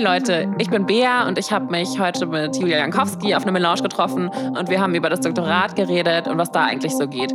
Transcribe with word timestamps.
Hey 0.00 0.06
Leute, 0.06 0.50
ich 0.56 0.70
bin 0.70 0.86
Bea 0.86 1.28
und 1.28 1.36
ich 1.36 1.52
habe 1.52 1.70
mich 1.70 2.00
heute 2.00 2.24
mit 2.24 2.56
Julia 2.56 2.78
Jankowski 2.78 3.34
auf 3.34 3.42
einer 3.42 3.52
Melange 3.52 3.82
getroffen 3.82 4.28
und 4.28 4.70
wir 4.70 4.80
haben 4.80 4.94
über 4.94 5.10
das 5.10 5.20
Doktorat 5.20 5.76
geredet 5.76 6.26
und 6.26 6.38
was 6.38 6.50
da 6.50 6.64
eigentlich 6.64 6.92
so 6.92 7.06
geht. 7.06 7.30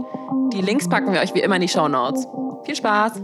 Die 0.51 0.61
Links 0.61 0.89
packen 0.89 1.13
wir 1.13 1.19
euch 1.19 1.35
wie 1.35 1.41
immer 1.41 1.57
in 1.57 1.61
die 1.61 1.67
Show 1.67 1.87
Notes. 1.87 2.25
Viel 2.65 2.75
Spaß! 2.75 3.21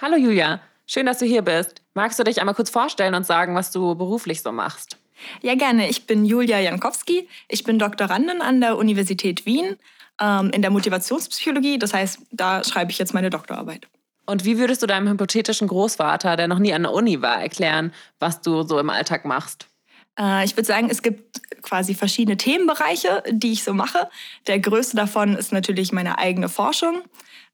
Hallo 0.00 0.16
Julia, 0.16 0.60
schön, 0.86 1.06
dass 1.06 1.18
du 1.18 1.26
hier 1.26 1.42
bist. 1.42 1.82
Magst 1.94 2.20
du 2.20 2.22
dich 2.22 2.38
einmal 2.38 2.54
kurz 2.54 2.70
vorstellen 2.70 3.16
und 3.16 3.26
sagen, 3.26 3.56
was 3.56 3.72
du 3.72 3.96
beruflich 3.96 4.40
so 4.40 4.52
machst? 4.52 4.98
Ja, 5.42 5.56
gerne. 5.56 5.90
Ich 5.90 6.06
bin 6.06 6.24
Julia 6.24 6.60
Jankowski. 6.60 7.28
Ich 7.48 7.64
bin 7.64 7.80
Doktorandin 7.80 8.40
an 8.40 8.60
der 8.60 8.78
Universität 8.78 9.46
Wien 9.46 9.78
ähm, 10.20 10.52
in 10.52 10.62
der 10.62 10.70
Motivationspsychologie. 10.70 11.80
Das 11.80 11.92
heißt, 11.92 12.20
da 12.30 12.62
schreibe 12.62 12.92
ich 12.92 13.00
jetzt 13.00 13.14
meine 13.14 13.30
Doktorarbeit. 13.30 13.88
Und 14.30 14.44
wie 14.44 14.58
würdest 14.58 14.80
du 14.80 14.86
deinem 14.86 15.08
hypothetischen 15.08 15.66
Großvater, 15.66 16.36
der 16.36 16.46
noch 16.46 16.60
nie 16.60 16.72
an 16.72 16.82
der 16.82 16.92
Uni 16.92 17.20
war, 17.20 17.42
erklären, 17.42 17.92
was 18.20 18.40
du 18.40 18.62
so 18.62 18.78
im 18.78 18.88
Alltag 18.88 19.24
machst? 19.24 19.69
Äh, 20.18 20.44
ich 20.44 20.56
würde 20.56 20.66
sagen, 20.66 20.88
es 20.90 21.02
gibt 21.02 21.40
quasi 21.62 21.94
verschiedene 21.94 22.36
Themenbereiche, 22.36 23.22
die 23.30 23.52
ich 23.52 23.64
so 23.64 23.74
mache. 23.74 24.08
Der 24.46 24.58
größte 24.58 24.96
davon 24.96 25.36
ist 25.36 25.52
natürlich 25.52 25.92
meine 25.92 26.18
eigene 26.18 26.48
Forschung. 26.48 27.02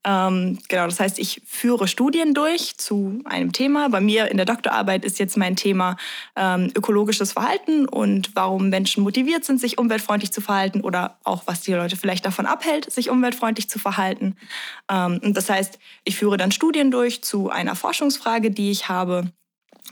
Ähm, 0.07 0.59
genau, 0.69 0.85
das 0.85 1.01
heißt, 1.01 1.19
ich 1.19 1.43
führe 1.47 1.89
Studien 1.89 2.33
durch 2.33 2.77
zu 2.77 3.21
einem 3.25 3.53
Thema. 3.53 3.89
Bei 3.89 4.01
mir 4.01 4.31
in 4.31 4.37
der 4.37 4.47
Doktorarbeit 4.47 5.05
ist 5.05 5.19
jetzt 5.19 5.37
mein 5.37 5.57
Thema 5.57 5.97
ähm, 6.37 6.71
ökologisches 6.77 7.33
Verhalten 7.33 7.89
und 7.89 8.31
warum 8.37 8.69
Menschen 8.69 9.03
motiviert 9.03 9.45
sind, 9.45 9.61
sich 9.61 9.79
umweltfreundlich 9.79 10.33
zu 10.33 10.41
verhalten 10.41 10.83
oder 10.83 11.19
auch, 11.25 11.43
was 11.47 11.63
die 11.63 11.73
Leute 11.73 11.97
vielleicht 11.97 12.25
davon 12.25 12.47
abhält, 12.47 12.91
sich 12.93 13.11
umweltfreundlich 13.11 13.69
zu 13.69 13.81
verhalten. 13.81 14.37
Ähm, 14.89 15.21
und 15.25 15.37
das 15.37 15.51
heißt, 15.51 15.81
ich 16.05 16.17
führe 16.17 16.37
dann 16.37 16.53
Studien 16.53 16.93
durch 16.93 17.25
zu 17.25 17.51
einer 17.51 17.75
Forschungsfrage, 17.75 18.53
die 18.53 18.71
ich 18.71 18.89
habe. 18.89 19.33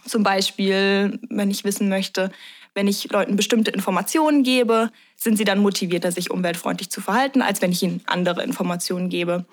Zum 0.07 0.23
Beispiel, 0.23 1.19
wenn 1.29 1.51
ich 1.51 1.65
wissen 1.65 1.89
möchte, 1.89 2.31
wenn 2.75 2.89
ich 2.89 3.11
Leuten 3.11 3.37
bestimmte 3.37 3.71
Informationen 3.71 4.43
gebe, 4.43 4.91
sind 5.17 5.37
sie 5.37 5.45
dann 5.45 5.61
motivierter, 5.61 6.11
sich 6.11 6.31
umweltfreundlich 6.31 6.91
zu 6.91 7.01
verhalten, 7.01 7.41
als 7.41 7.63
wenn 7.63 7.73
ich 7.73 7.83
ihnen 7.83 8.03
andere 8.07 8.43
Informationen 8.43 9.09
gebe. 9.09 9.47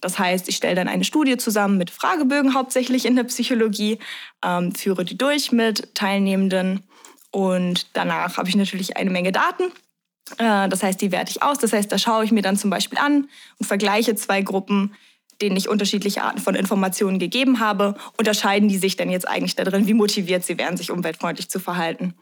Das 0.00 0.18
heißt, 0.18 0.48
ich 0.48 0.56
stelle 0.56 0.76
dann 0.76 0.88
eine 0.88 1.04
Studie 1.04 1.36
zusammen 1.36 1.76
mit 1.76 1.90
Fragebögen 1.90 2.54
hauptsächlich 2.54 3.04
in 3.04 3.16
der 3.16 3.24
Psychologie, 3.24 3.98
ähm, 4.44 4.72
führe 4.72 5.04
die 5.04 5.18
durch 5.18 5.50
mit 5.50 5.94
Teilnehmenden 5.94 6.84
und 7.32 7.86
danach 7.94 8.36
habe 8.36 8.48
ich 8.48 8.56
natürlich 8.56 8.96
eine 8.96 9.10
Menge 9.10 9.32
Daten. 9.32 9.64
Äh, 10.38 10.68
das 10.68 10.82
heißt, 10.82 11.00
die 11.00 11.10
werte 11.10 11.32
ich 11.32 11.42
aus. 11.42 11.58
Das 11.58 11.72
heißt, 11.72 11.90
da 11.90 11.98
schaue 11.98 12.24
ich 12.24 12.32
mir 12.32 12.42
dann 12.42 12.56
zum 12.56 12.70
Beispiel 12.70 12.98
an 12.98 13.28
und 13.58 13.66
vergleiche 13.66 14.14
zwei 14.14 14.42
Gruppen, 14.42 14.94
denen 15.40 15.56
ich 15.56 15.68
unterschiedliche 15.68 16.22
Arten 16.22 16.40
von 16.40 16.54
Informationen 16.54 17.18
gegeben 17.18 17.60
habe. 17.60 17.94
Unterscheiden 18.16 18.68
die 18.68 18.78
sich 18.78 18.96
denn 18.96 19.10
jetzt 19.10 19.28
eigentlich 19.28 19.56
darin, 19.56 19.86
wie 19.86 19.94
motiviert 19.94 20.44
sie 20.44 20.58
wären, 20.58 20.76
sich 20.76 20.90
umweltfreundlich 20.90 21.48
zu 21.48 21.60
verhalten? 21.60 22.14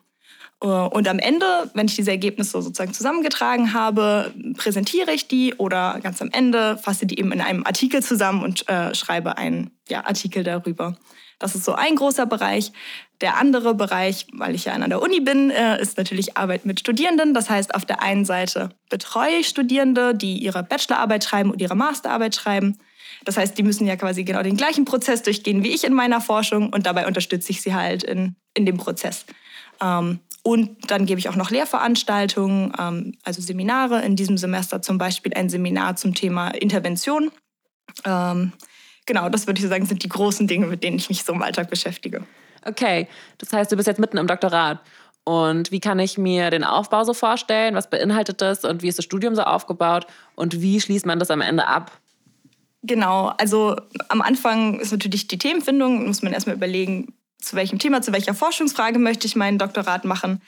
Äh, 0.63 0.67
und 0.67 1.09
am 1.09 1.19
Ende, 1.19 1.71
wenn 1.75 1.87
ich 1.87 1.97
diese 1.97 2.11
Ergebnisse 2.11 2.63
sozusagen 2.63 2.93
zusammengetragen 2.93 3.73
habe, 3.73 4.33
präsentiere 4.57 5.13
ich 5.13 5.29
die 5.29 5.55
oder 5.55 6.01
ganz 6.03 6.21
am 6.23 6.31
Ende 6.31 6.79
fasse 6.79 7.07
die 7.07 7.19
eben 7.19 7.33
in 7.33 7.41
einem 7.41 7.65
Artikel 7.67 8.03
zusammen 8.03 8.43
und 8.43 8.69
äh, 8.69 8.95
schreibe 8.95 9.37
einen 9.39 9.71
ja, 9.89 10.05
Artikel 10.05 10.45
darüber. 10.45 10.97
Das 11.39 11.55
ist 11.55 11.65
so 11.65 11.75
ein 11.75 11.97
großer 11.97 12.25
Bereich. 12.25 12.73
Der 13.21 13.37
andere 13.37 13.75
Bereich, 13.75 14.27
weil 14.33 14.55
ich 14.55 14.67
ja 14.67 14.73
an 14.73 14.89
der 14.89 15.03
Uni 15.03 15.21
bin, 15.21 15.51
äh, 15.51 15.81
ist 15.81 15.99
natürlich 15.99 16.37
Arbeit 16.37 16.65
mit 16.65 16.81
Studierenden. 16.81 17.35
Das 17.35 17.51
heißt, 17.51 17.75
auf 17.75 17.85
der 17.85 18.03
einen 18.03 18.25
Seite 18.25 18.71
betreue 18.89 19.37
ich 19.41 19.49
Studierende, 19.49 20.15
die 20.15 20.39
ihre 20.39 20.63
Bachelorarbeit 20.63 21.25
schreiben 21.25 21.51
und 21.51 21.61
ihre 21.61 21.77
Masterarbeit 21.77 22.35
schreiben. 22.35 22.79
Das 23.27 23.37
heißt, 23.37 23.59
die 23.59 23.65
müssen 23.65 23.87
ja 23.87 23.97
quasi 23.97 24.23
genau 24.23 24.43
den 24.43 24.57
gleichen 24.57 24.85
Prozess 24.85 25.21
durchgehen 25.23 25.65
wie 25.65 25.75
ich 25.75 25.85
in 25.85 25.93
meiner 25.93 26.21
Forschung 26.21 26.73
und 26.73 26.87
dabei 26.87 27.07
unterstütze 27.07 27.51
ich 27.51 27.61
sie 27.61 27.75
halt 27.75 28.05
in, 28.05 28.37
in 28.55 28.65
dem 28.65 28.79
Prozess. 28.79 29.27
Ähm, 29.83 30.21
und 30.45 30.91
dann 30.93 31.07
gebe 31.07 31.19
ich 31.19 31.29
auch 31.29 31.35
noch 31.35 31.51
Lehrveranstaltungen, 31.51 32.73
ähm, 32.79 33.19
also 33.25 33.43
Seminare. 33.43 34.01
In 34.03 34.15
diesem 34.15 34.39
Semester 34.39 34.81
zum 34.81 34.97
Beispiel 34.97 35.35
ein 35.35 35.49
Seminar 35.49 35.97
zum 35.97 36.15
Thema 36.15 36.51
Intervention. 36.51 37.33
Ähm, 38.05 38.53
genau, 39.07 39.29
das 39.29 39.49
würde 39.49 39.61
ich 39.61 39.67
sagen, 39.67 39.87
sind 39.87 40.05
die 40.05 40.09
großen 40.09 40.47
Dinge, 40.47 40.67
mit 40.67 40.85
denen 40.85 40.97
ich 40.97 41.09
mich 41.09 41.25
so 41.25 41.33
im 41.33 41.43
Alltag 41.43 41.69
beschäftige. 41.69 42.25
Okay, 42.65 43.09
das 43.39 43.53
heißt, 43.53 43.73
du 43.73 43.77
bist 43.77 43.89
jetzt 43.89 43.99
mitten 43.99 44.19
im 44.19 44.29
Doktorat. 44.29 44.81
Und 45.25 45.73
wie 45.73 45.81
kann 45.81 45.99
ich 45.99 46.17
mir 46.17 46.51
den 46.51 46.63
Aufbau 46.63 47.03
so 47.03 47.13
vorstellen? 47.13 47.75
Was 47.75 47.91
beinhaltet 47.91 48.41
das 48.41 48.65
und 48.65 48.83
wie 48.83 48.89
ist 48.89 48.99
das 48.99 49.05
Studium 49.05 49.35
so 49.35 49.43
aufgebaut? 49.43 50.07
Und 50.37 50.63
wie 50.63 50.81
schließt 50.81 51.07
man 51.07 51.19
das 51.19 51.33
am 51.33 51.41
Ende 51.41 51.67
ab? 51.67 51.91
Genau, 52.87 53.33
also 53.39 53.77
am 54.09 54.23
Anfang 54.23 54.79
ist 54.79 54.93
natürlich 54.93 55.27
die 55.27 55.39
Themenfindung, 55.39 56.07
muss 56.07 56.23
man 56.23 56.33
erstmal 56.33 56.57
überlegen, 56.57 57.15
zu 57.41 57.57
welchem 57.57 57.79
Thema, 57.79 58.01
zu 58.01 58.13
welcher 58.13 58.35
Forschungsfrage 58.35 58.99
möchte 58.99 59.27
ich 59.27 59.37
meinen 59.37 59.59
Doktorat 59.59 60.05
machen. 60.05 60.41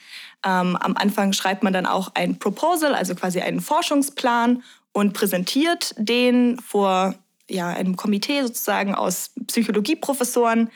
Ähm, 0.45 0.75
am 0.77 0.95
Anfang 0.95 1.33
schreibt 1.33 1.63
man 1.63 1.73
dann 1.73 1.85
auch 1.85 2.11
ein 2.15 2.39
Proposal, 2.39 2.95
also 2.95 3.13
quasi 3.15 3.41
einen 3.41 3.61
Forschungsplan 3.61 4.63
und 4.93 5.13
präsentiert 5.13 5.93
den 5.97 6.59
vor 6.59 7.15
ja, 7.49 7.67
einem 7.67 7.95
Komitee 7.95 8.41
sozusagen 8.43 8.95
aus 8.95 9.31
Psychologieprofessoren, 9.47 10.69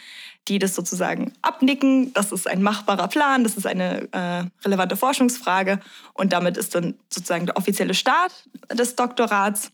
die 0.47 0.59
das 0.59 0.75
sozusagen 0.75 1.34
abnicken. 1.41 2.13
Das 2.13 2.31
ist 2.31 2.47
ein 2.47 2.62
machbarer 2.62 3.07
Plan, 3.07 3.44
das 3.44 3.56
ist 3.56 3.68
eine 3.68 4.09
äh, 4.12 4.44
relevante 4.66 4.97
Forschungsfrage 4.97 5.80
und 6.13 6.34
damit 6.34 6.57
ist 6.57 6.75
dann 6.75 6.95
sozusagen 7.09 7.45
der 7.45 7.57
offizielle 7.57 7.94
Start 7.94 8.34
des 8.72 8.95
Doktorats. 8.95 9.72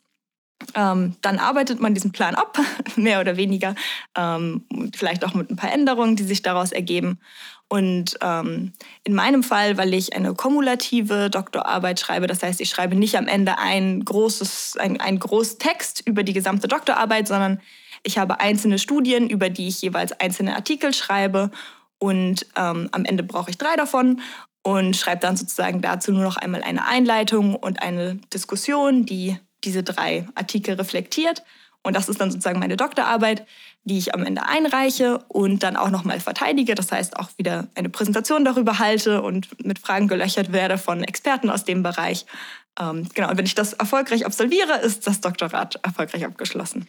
Ähm, 0.75 1.15
dann 1.21 1.39
arbeitet 1.39 1.79
man 1.79 1.93
diesen 1.93 2.11
Plan 2.11 2.35
ab, 2.35 2.57
mehr 2.95 3.21
oder 3.21 3.37
weniger, 3.37 3.75
ähm, 4.15 4.65
vielleicht 4.95 5.23
auch 5.25 5.33
mit 5.33 5.49
ein 5.49 5.55
paar 5.55 5.71
Änderungen, 5.71 6.15
die 6.15 6.23
sich 6.23 6.41
daraus 6.41 6.71
ergeben. 6.71 7.19
Und 7.69 8.17
ähm, 8.21 8.73
in 9.03 9.13
meinem 9.13 9.43
Fall, 9.43 9.77
weil 9.77 9.93
ich 9.93 10.15
eine 10.15 10.33
kumulative 10.33 11.29
Doktorarbeit 11.29 11.99
schreibe, 11.99 12.25
das 12.25 12.41
heißt, 12.41 12.59
ich 12.61 12.69
schreibe 12.69 12.95
nicht 12.95 13.15
am 13.15 13.27
Ende 13.27 13.59
ein 13.59 14.03
großes, 14.03 14.75
ein, 14.79 14.99
ein 14.99 15.19
Großtext 15.19 16.01
über 16.05 16.23
die 16.23 16.33
gesamte 16.33 16.67
Doktorarbeit, 16.67 17.27
sondern 17.27 17.61
ich 18.03 18.17
habe 18.17 18.39
einzelne 18.39 18.79
Studien, 18.79 19.29
über 19.29 19.49
die 19.49 19.67
ich 19.67 19.81
jeweils 19.81 20.13
einzelne 20.13 20.55
Artikel 20.55 20.93
schreibe. 20.93 21.51
Und 21.99 22.47
ähm, 22.55 22.89
am 22.91 23.05
Ende 23.05 23.23
brauche 23.23 23.51
ich 23.51 23.57
drei 23.57 23.75
davon 23.75 24.21
und 24.63 24.95
schreibe 24.95 25.21
dann 25.21 25.37
sozusagen 25.37 25.81
dazu 25.81 26.11
nur 26.11 26.23
noch 26.23 26.37
einmal 26.37 26.63
eine 26.63 26.85
Einleitung 26.85 27.55
und 27.55 27.83
eine 27.83 28.15
Diskussion, 28.33 29.05
die 29.05 29.37
diese 29.63 29.83
drei 29.83 30.27
Artikel 30.35 30.75
reflektiert. 30.75 31.43
Und 31.81 31.95
das 31.95 32.09
ist 32.09 32.19
dann 32.19 32.29
sozusagen 32.29 32.59
meine 32.59 32.75
Doktorarbeit, 32.75 33.45
die 33.85 33.97
ich 33.97 34.13
am 34.13 34.25
Ende 34.25 34.45
einreiche 34.45 35.19
und 35.29 35.63
dann 35.63 35.77
auch 35.77 35.89
nochmal 35.89 36.19
verteidige. 36.19 36.75
Das 36.75 36.91
heißt, 36.91 37.17
auch 37.17 37.29
wieder 37.37 37.67
eine 37.75 37.89
Präsentation 37.89 38.43
darüber 38.43 38.79
halte 38.79 39.21
und 39.21 39.47
mit 39.65 39.79
Fragen 39.79 40.07
gelöchert 40.07 40.51
werde 40.51 40.77
von 40.77 41.03
Experten 41.03 41.49
aus 41.49 41.63
dem 41.63 41.81
Bereich. 41.81 42.25
Ähm, 42.79 43.07
genau, 43.13 43.29
und 43.29 43.37
wenn 43.37 43.45
ich 43.45 43.55
das 43.55 43.73
erfolgreich 43.73 44.25
absolviere, 44.25 44.79
ist 44.79 45.07
das 45.07 45.21
Doktorat 45.21 45.79
erfolgreich 45.83 46.25
abgeschlossen. 46.25 46.87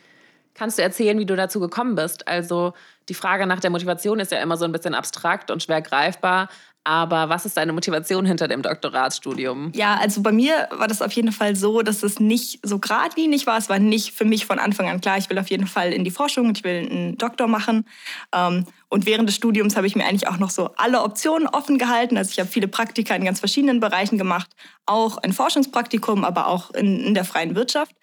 Kannst 0.55 0.79
du 0.79 0.83
erzählen, 0.83 1.19
wie 1.19 1.27
du 1.27 1.37
dazu 1.37 1.61
gekommen 1.61 1.95
bist? 1.95 2.27
Also 2.27 2.75
die 3.09 3.15
Frage 3.15 3.47
nach 3.47 3.61
der 3.61 3.71
Motivation 3.71 4.21
ist 4.21 4.33
ja 4.33 4.43
immer 4.43 4.57
so 4.57 4.65
ein 4.65 4.73
bisschen 4.73 4.95
abstrakt 4.95 5.51
und 5.51 5.63
schwer 5.63 5.81
greifbar. 5.81 6.49
Aber 6.91 7.29
was 7.29 7.47
ist 7.47 7.57
deine 7.57 7.73
Motivation 7.73 8.27
hinter 8.27 8.49
dem 8.49 8.63
Doktoratsstudium? 8.63 9.71
Ja, 9.77 9.95
also 10.01 10.23
bei 10.23 10.33
mir 10.33 10.67
war 10.73 10.89
das 10.89 11.03
auf 11.03 11.13
jeden 11.13 11.31
Fall 11.31 11.55
so, 11.55 11.83
dass 11.83 12.03
es 12.03 12.19
nicht 12.19 12.59
so 12.67 12.81
geradlinig 12.81 13.47
war. 13.47 13.57
Es 13.59 13.69
war 13.69 13.79
nicht 13.79 14.11
für 14.11 14.25
mich 14.25 14.45
von 14.45 14.59
Anfang 14.59 14.89
an 14.89 15.01
klar, 15.01 15.17
ich 15.17 15.31
will 15.31 15.39
auf 15.39 15.51
jeden 15.51 15.69
Fall 15.69 15.93
in 15.93 16.03
die 16.03 16.11
Forschung 16.11 16.51
ich 16.51 16.65
will 16.65 16.89
einen 16.91 17.17
Doktor 17.17 17.47
machen. 17.47 17.87
Ähm, 18.35 18.67
und 18.91 19.07
während 19.07 19.29
des 19.29 19.37
Studiums 19.37 19.77
habe 19.77 19.87
ich 19.87 19.95
mir 19.95 20.05
eigentlich 20.05 20.27
auch 20.27 20.39
noch 20.39 20.51
so 20.51 20.71
alle 20.77 21.03
Optionen 21.03 21.47
offen 21.47 21.79
gehalten. 21.79 22.17
Also 22.17 22.33
ich 22.33 22.41
habe 22.41 22.51
viele 22.51 22.67
Praktika 22.67 23.15
in 23.15 23.25
ganz 23.25 23.39
verschiedenen 23.39 23.79
Bereichen 23.79 24.19
gemacht, 24.19 24.51
auch 24.85 25.17
ein 25.19 25.33
Forschungspraktikum, 25.33 26.25
aber 26.25 26.49
auch 26.49 26.73
in, 26.73 27.01
in 27.05 27.15
der 27.15 27.25
freien 27.25 27.55
Wirtschaft. 27.55 27.95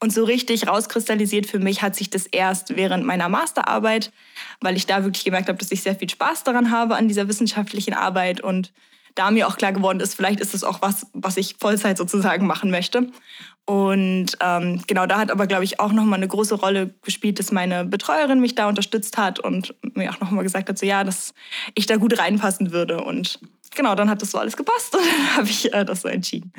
Und 0.00 0.12
so 0.12 0.24
richtig 0.24 0.66
rauskristallisiert 0.66 1.46
für 1.46 1.60
mich 1.60 1.80
hat 1.80 1.94
sich 1.94 2.10
das 2.10 2.26
erst 2.26 2.74
während 2.74 3.06
meiner 3.06 3.28
Masterarbeit, 3.28 4.10
weil 4.60 4.76
ich 4.76 4.86
da 4.86 5.04
wirklich 5.04 5.24
gemerkt 5.24 5.48
habe, 5.48 5.58
dass 5.58 5.70
ich 5.70 5.82
sehr 5.82 5.94
viel 5.94 6.10
Spaß 6.10 6.42
daran 6.42 6.72
habe 6.72 6.96
an 6.96 7.06
dieser 7.06 7.28
wissenschaftlichen 7.28 7.94
Arbeit 7.94 8.40
und 8.40 8.72
da 9.14 9.30
mir 9.30 9.46
auch 9.46 9.56
klar 9.56 9.72
geworden 9.72 10.00
ist, 10.00 10.14
vielleicht 10.14 10.40
ist 10.40 10.54
es 10.54 10.64
auch 10.64 10.82
was, 10.82 11.06
was 11.12 11.36
ich 11.36 11.56
Vollzeit 11.60 11.98
sozusagen 11.98 12.46
machen 12.46 12.70
möchte. 12.70 13.12
Und 13.64 14.36
ähm, 14.40 14.82
genau 14.88 15.06
da 15.06 15.18
hat 15.18 15.30
aber, 15.30 15.46
glaube 15.46 15.64
ich, 15.64 15.78
auch 15.78 15.92
nochmal 15.92 16.18
eine 16.18 16.26
große 16.26 16.56
Rolle 16.56 16.94
gespielt, 17.02 17.38
dass 17.38 17.52
meine 17.52 17.84
Betreuerin 17.84 18.40
mich 18.40 18.56
da 18.56 18.68
unterstützt 18.68 19.18
hat 19.18 19.38
und 19.38 19.74
mir 19.94 20.10
auch 20.10 20.20
nochmal 20.20 20.42
gesagt 20.42 20.68
hat, 20.68 20.78
so 20.78 20.84
ja, 20.84 21.04
dass 21.04 21.32
ich 21.74 21.86
da 21.86 21.96
gut 21.96 22.18
reinpassen 22.18 22.72
würde. 22.72 23.04
Und 23.04 23.38
genau, 23.74 23.94
dann 23.94 24.10
hat 24.10 24.20
das 24.20 24.32
so 24.32 24.38
alles 24.38 24.56
gepasst 24.56 24.94
und 24.96 25.04
dann 25.04 25.36
habe 25.36 25.46
ich 25.46 25.72
äh, 25.72 25.84
das 25.84 26.02
so 26.02 26.08
entschieden. 26.08 26.52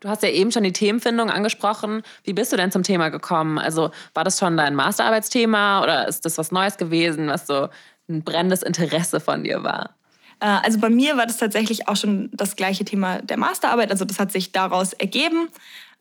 Du 0.00 0.08
hast 0.08 0.22
ja 0.22 0.28
eben 0.28 0.52
schon 0.52 0.62
die 0.62 0.72
Themenfindung 0.72 1.30
angesprochen. 1.30 2.02
Wie 2.22 2.34
bist 2.34 2.52
du 2.52 2.56
denn 2.56 2.70
zum 2.70 2.82
Thema 2.82 3.08
gekommen? 3.08 3.58
Also 3.58 3.90
war 4.14 4.24
das 4.24 4.38
schon 4.38 4.56
dein 4.56 4.74
Masterarbeitsthema 4.74 5.82
oder 5.82 6.06
ist 6.06 6.24
das 6.24 6.38
was 6.38 6.52
Neues 6.52 6.76
gewesen, 6.76 7.28
was 7.28 7.46
so 7.46 7.68
ein 8.08 8.22
brennendes 8.22 8.62
Interesse 8.62 9.20
von 9.20 9.42
dir 9.42 9.64
war? 9.64 9.96
Äh, 10.40 10.46
also 10.62 10.78
bei 10.78 10.90
mir 10.90 11.16
war 11.16 11.26
das 11.26 11.38
tatsächlich 11.38 11.88
auch 11.88 11.96
schon 11.96 12.30
das 12.32 12.56
gleiche 12.56 12.84
Thema 12.84 13.20
der 13.22 13.36
Masterarbeit. 13.36 13.90
Also 13.90 14.04
das 14.04 14.18
hat 14.18 14.32
sich 14.32 14.52
daraus 14.52 14.92
ergeben. 14.92 15.48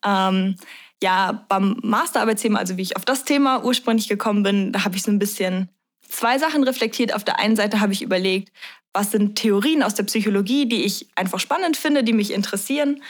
Ähm, 0.05 0.55
ja, 1.03 1.45
beim 1.49 1.77
Masterarbeitsthema, 1.83 2.59
also 2.59 2.77
wie 2.77 2.81
ich 2.81 2.95
auf 2.95 3.05
das 3.05 3.25
Thema 3.25 3.63
ursprünglich 3.63 4.07
gekommen 4.07 4.43
bin, 4.43 4.71
da 4.71 4.85
habe 4.85 4.95
ich 4.95 5.03
so 5.03 5.11
ein 5.11 5.19
bisschen 5.19 5.69
zwei 6.07 6.37
Sachen 6.37 6.63
reflektiert. 6.63 7.13
Auf 7.13 7.23
der 7.23 7.39
einen 7.39 7.55
Seite 7.55 7.81
habe 7.81 7.93
ich 7.93 8.01
überlegt, 8.01 8.51
was 8.93 9.11
sind 9.11 9.35
Theorien 9.35 9.83
aus 9.83 9.95
der 9.95 10.03
Psychologie, 10.03 10.67
die 10.67 10.83
ich 10.83 11.07
einfach 11.15 11.39
spannend 11.39 11.75
finde, 11.75 12.03
die 12.03 12.13
mich 12.13 12.31
interessieren. 12.31 13.03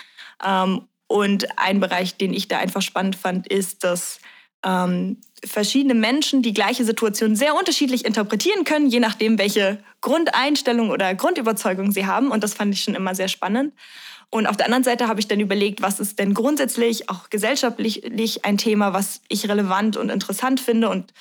Ähm, 0.43 0.87
und 1.07 1.59
ein 1.59 1.79
Bereich, 1.79 2.17
den 2.17 2.33
ich 2.33 2.47
da 2.47 2.57
einfach 2.57 2.81
spannend 2.81 3.15
fand, 3.15 3.47
ist, 3.47 3.83
dass 3.83 4.19
ähm, 4.65 5.21
verschiedene 5.45 5.93
Menschen 5.93 6.41
die 6.41 6.53
gleiche 6.53 6.83
Situation 6.83 7.35
sehr 7.35 7.55
unterschiedlich 7.55 8.05
interpretieren 8.05 8.63
können, 8.63 8.87
je 8.87 8.99
nachdem, 8.99 9.37
welche 9.37 9.79
Grundeinstellung 10.01 10.89
oder 10.89 11.13
Grundüberzeugung 11.15 11.91
sie 11.91 12.05
haben. 12.05 12.31
Und 12.31 12.43
das 12.43 12.53
fand 12.53 12.73
ich 12.73 12.83
schon 12.83 12.95
immer 12.95 13.15
sehr 13.15 13.27
spannend. 13.27 13.73
Und 14.29 14.47
auf 14.47 14.57
der 14.57 14.65
anderen 14.65 14.83
Seite 14.83 15.07
habe 15.07 15.19
ich 15.19 15.27
dann 15.27 15.39
überlegt, 15.39 15.81
was 15.81 15.99
ist 15.99 16.19
denn 16.19 16.33
grundsätzlich 16.33 17.09
auch 17.09 17.29
gesellschaftlich 17.29 18.03
ein 18.43 18.57
Thema, 18.57 18.93
was 18.93 19.21
ich 19.29 19.47
relevant 19.47 19.97
und 19.97 20.09
interessant 20.09 20.59
finde 20.59 20.89
und 20.89 21.13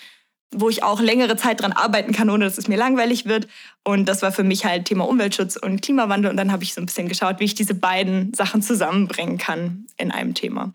wo 0.56 0.69
ich 0.69 0.82
auch 0.82 1.00
längere 1.00 1.37
Zeit 1.37 1.61
dran 1.61 1.73
arbeiten 1.73 2.12
kann, 2.12 2.31
ohne 2.31 2.44
dass 2.44 2.59
es 2.59 2.69
mir 2.69 2.77
langweilig 2.77 3.27
wird. 3.27 3.49
Und 3.82 4.09
das 4.09 4.23
war 4.23 4.32
für 4.32 4.44
mich 4.44 4.65
halt 4.65 4.87
Thema 4.87 5.06
Umweltschutz 5.09 5.56
und 5.56 5.82
Klimawandel. 5.82 6.31
Und 6.31 6.37
dann 6.37 6.53
habe 6.53 6.62
ich 6.62 6.75
so 6.75 6.81
ein 6.81 6.87
bisschen 6.87 7.09
geschaut, 7.09 7.41
wie 7.41 7.44
ich 7.44 7.55
diese 7.55 7.75
beiden 7.75 8.32
Sachen 8.35 8.62
zusammenbringen 8.62 9.38
kann 9.38 9.87
in 9.97 10.11
einem 10.11 10.35
Thema. 10.35 10.73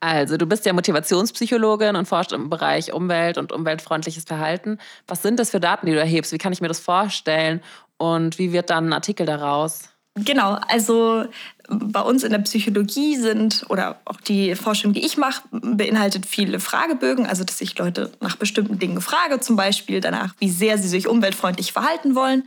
Also, 0.00 0.36
du 0.36 0.46
bist 0.46 0.64
ja 0.64 0.72
Motivationspsychologin 0.72 1.96
und 1.96 2.06
forscht 2.06 2.32
im 2.32 2.50
Bereich 2.50 2.92
Umwelt 2.92 3.36
und 3.36 3.52
umweltfreundliches 3.52 4.24
Verhalten. 4.24 4.78
Was 5.08 5.22
sind 5.22 5.40
das 5.40 5.50
für 5.50 5.60
Daten, 5.60 5.86
die 5.86 5.92
du 5.92 5.98
erhebst? 5.98 6.32
Wie 6.32 6.38
kann 6.38 6.52
ich 6.52 6.60
mir 6.60 6.68
das 6.68 6.78
vorstellen? 6.80 7.60
Und 7.96 8.38
wie 8.38 8.52
wird 8.52 8.70
dann 8.70 8.88
ein 8.88 8.92
Artikel 8.92 9.26
daraus? 9.26 9.90
Genau, 10.24 10.58
also 10.68 11.24
bei 11.68 12.00
uns 12.00 12.24
in 12.24 12.32
der 12.32 12.38
Psychologie 12.38 13.16
sind 13.16 13.66
oder 13.68 14.00
auch 14.06 14.20
die 14.20 14.54
Forschung, 14.54 14.94
die 14.94 15.04
ich 15.04 15.18
mache, 15.18 15.42
beinhaltet 15.50 16.24
viele 16.24 16.60
Fragebögen, 16.60 17.26
also 17.26 17.44
dass 17.44 17.60
ich 17.60 17.76
Leute 17.78 18.10
nach 18.20 18.36
bestimmten 18.36 18.78
Dingen 18.78 19.00
frage, 19.00 19.40
zum 19.40 19.56
Beispiel 19.56 20.00
danach, 20.00 20.34
wie 20.38 20.48
sehr 20.48 20.78
sie 20.78 20.88
sich 20.88 21.08
umweltfreundlich 21.08 21.72
verhalten 21.72 22.14
wollen. 22.14 22.44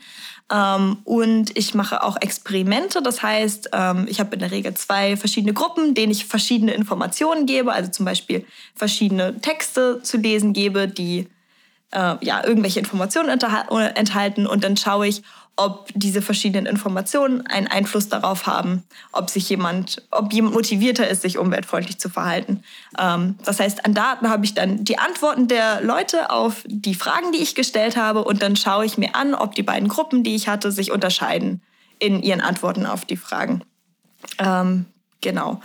Ähm, 0.52 0.98
und 1.04 1.56
ich 1.56 1.76
mache 1.76 2.04
auch 2.04 2.18
Experimente, 2.20 3.02
das 3.02 3.22
heißt, 3.22 3.70
ähm, 3.74 4.08
ich 4.10 4.20
habe 4.20 4.34
in 4.34 4.40
der 4.40 4.52
Regel 4.52 4.74
zwei 4.74 5.16
verschiedene 5.16 5.54
Gruppen, 5.54 5.94
denen 5.94 6.12
ich 6.12 6.26
verschiedene 6.26 6.74
Informationen 6.74 7.46
gebe, 7.46 7.72
also 7.72 7.92
zum 7.92 8.06
Beispiel 8.06 8.46
verschiedene 8.76 9.40
Texte 9.40 10.02
zu 10.02 10.18
lesen 10.18 10.54
gebe, 10.54 10.88
die 10.88 11.28
äh, 11.92 12.16
ja, 12.22 12.44
irgendwelche 12.46 12.80
Informationen 12.80 13.30
enthalten. 13.30 14.48
Und 14.48 14.64
dann 14.64 14.78
schaue 14.78 15.08
ich, 15.08 15.22
ob 15.58 15.90
diese 15.94 16.22
verschiedenen 16.22 16.66
Informationen 16.66 17.46
einen 17.46 17.68
Einfluss 17.68 18.10
darauf 18.10 18.48
haben, 18.48 18.84
ob 19.12 19.30
sich 19.30 19.50
jemand, 19.50 20.02
ob 20.10 20.34
jemand 20.34 20.56
motivierter 20.56 21.08
ist, 21.08 21.22
sich 21.22 21.38
umweltfreundlich 21.38 22.00
zu 22.00 22.10
verhalten. 22.10 22.64
Ähm, 22.98 23.36
das 23.44 23.60
heißt, 23.60 23.86
an 23.86 23.94
Daten 23.94 24.30
habe 24.30 24.46
ich 24.46 24.54
dann 24.54 24.84
die 24.84 24.98
Antworten 24.98 25.48
der 25.48 25.82
Leute 25.82 26.32
auf 26.32 26.64
die 26.66 26.96
Fragen, 26.96 27.32
die 27.32 27.40
ich 27.40 27.56
gestellt 27.56 27.98
habe, 27.98 28.24
und 28.24 28.42
dann 28.42 28.56
schaue 28.56 28.86
ich 28.86 28.98
mir 28.98 29.16
an, 29.16 29.34
ob 29.34 29.54
die 29.56 29.64
beiden 29.64 29.88
Gruppen, 29.88 30.24
die 30.24 30.36
ich 30.36 30.48
hatte, 30.48 30.72
sich 30.72 30.92
unterscheiden 30.92 31.62
in 32.00 32.24
ihren 32.24 32.42
Antworten 32.42 32.86
auf 32.86 33.06
die 33.06 33.18
Fragen. 33.18 33.64
Ähm, 34.40 34.86
genau. 35.22 35.62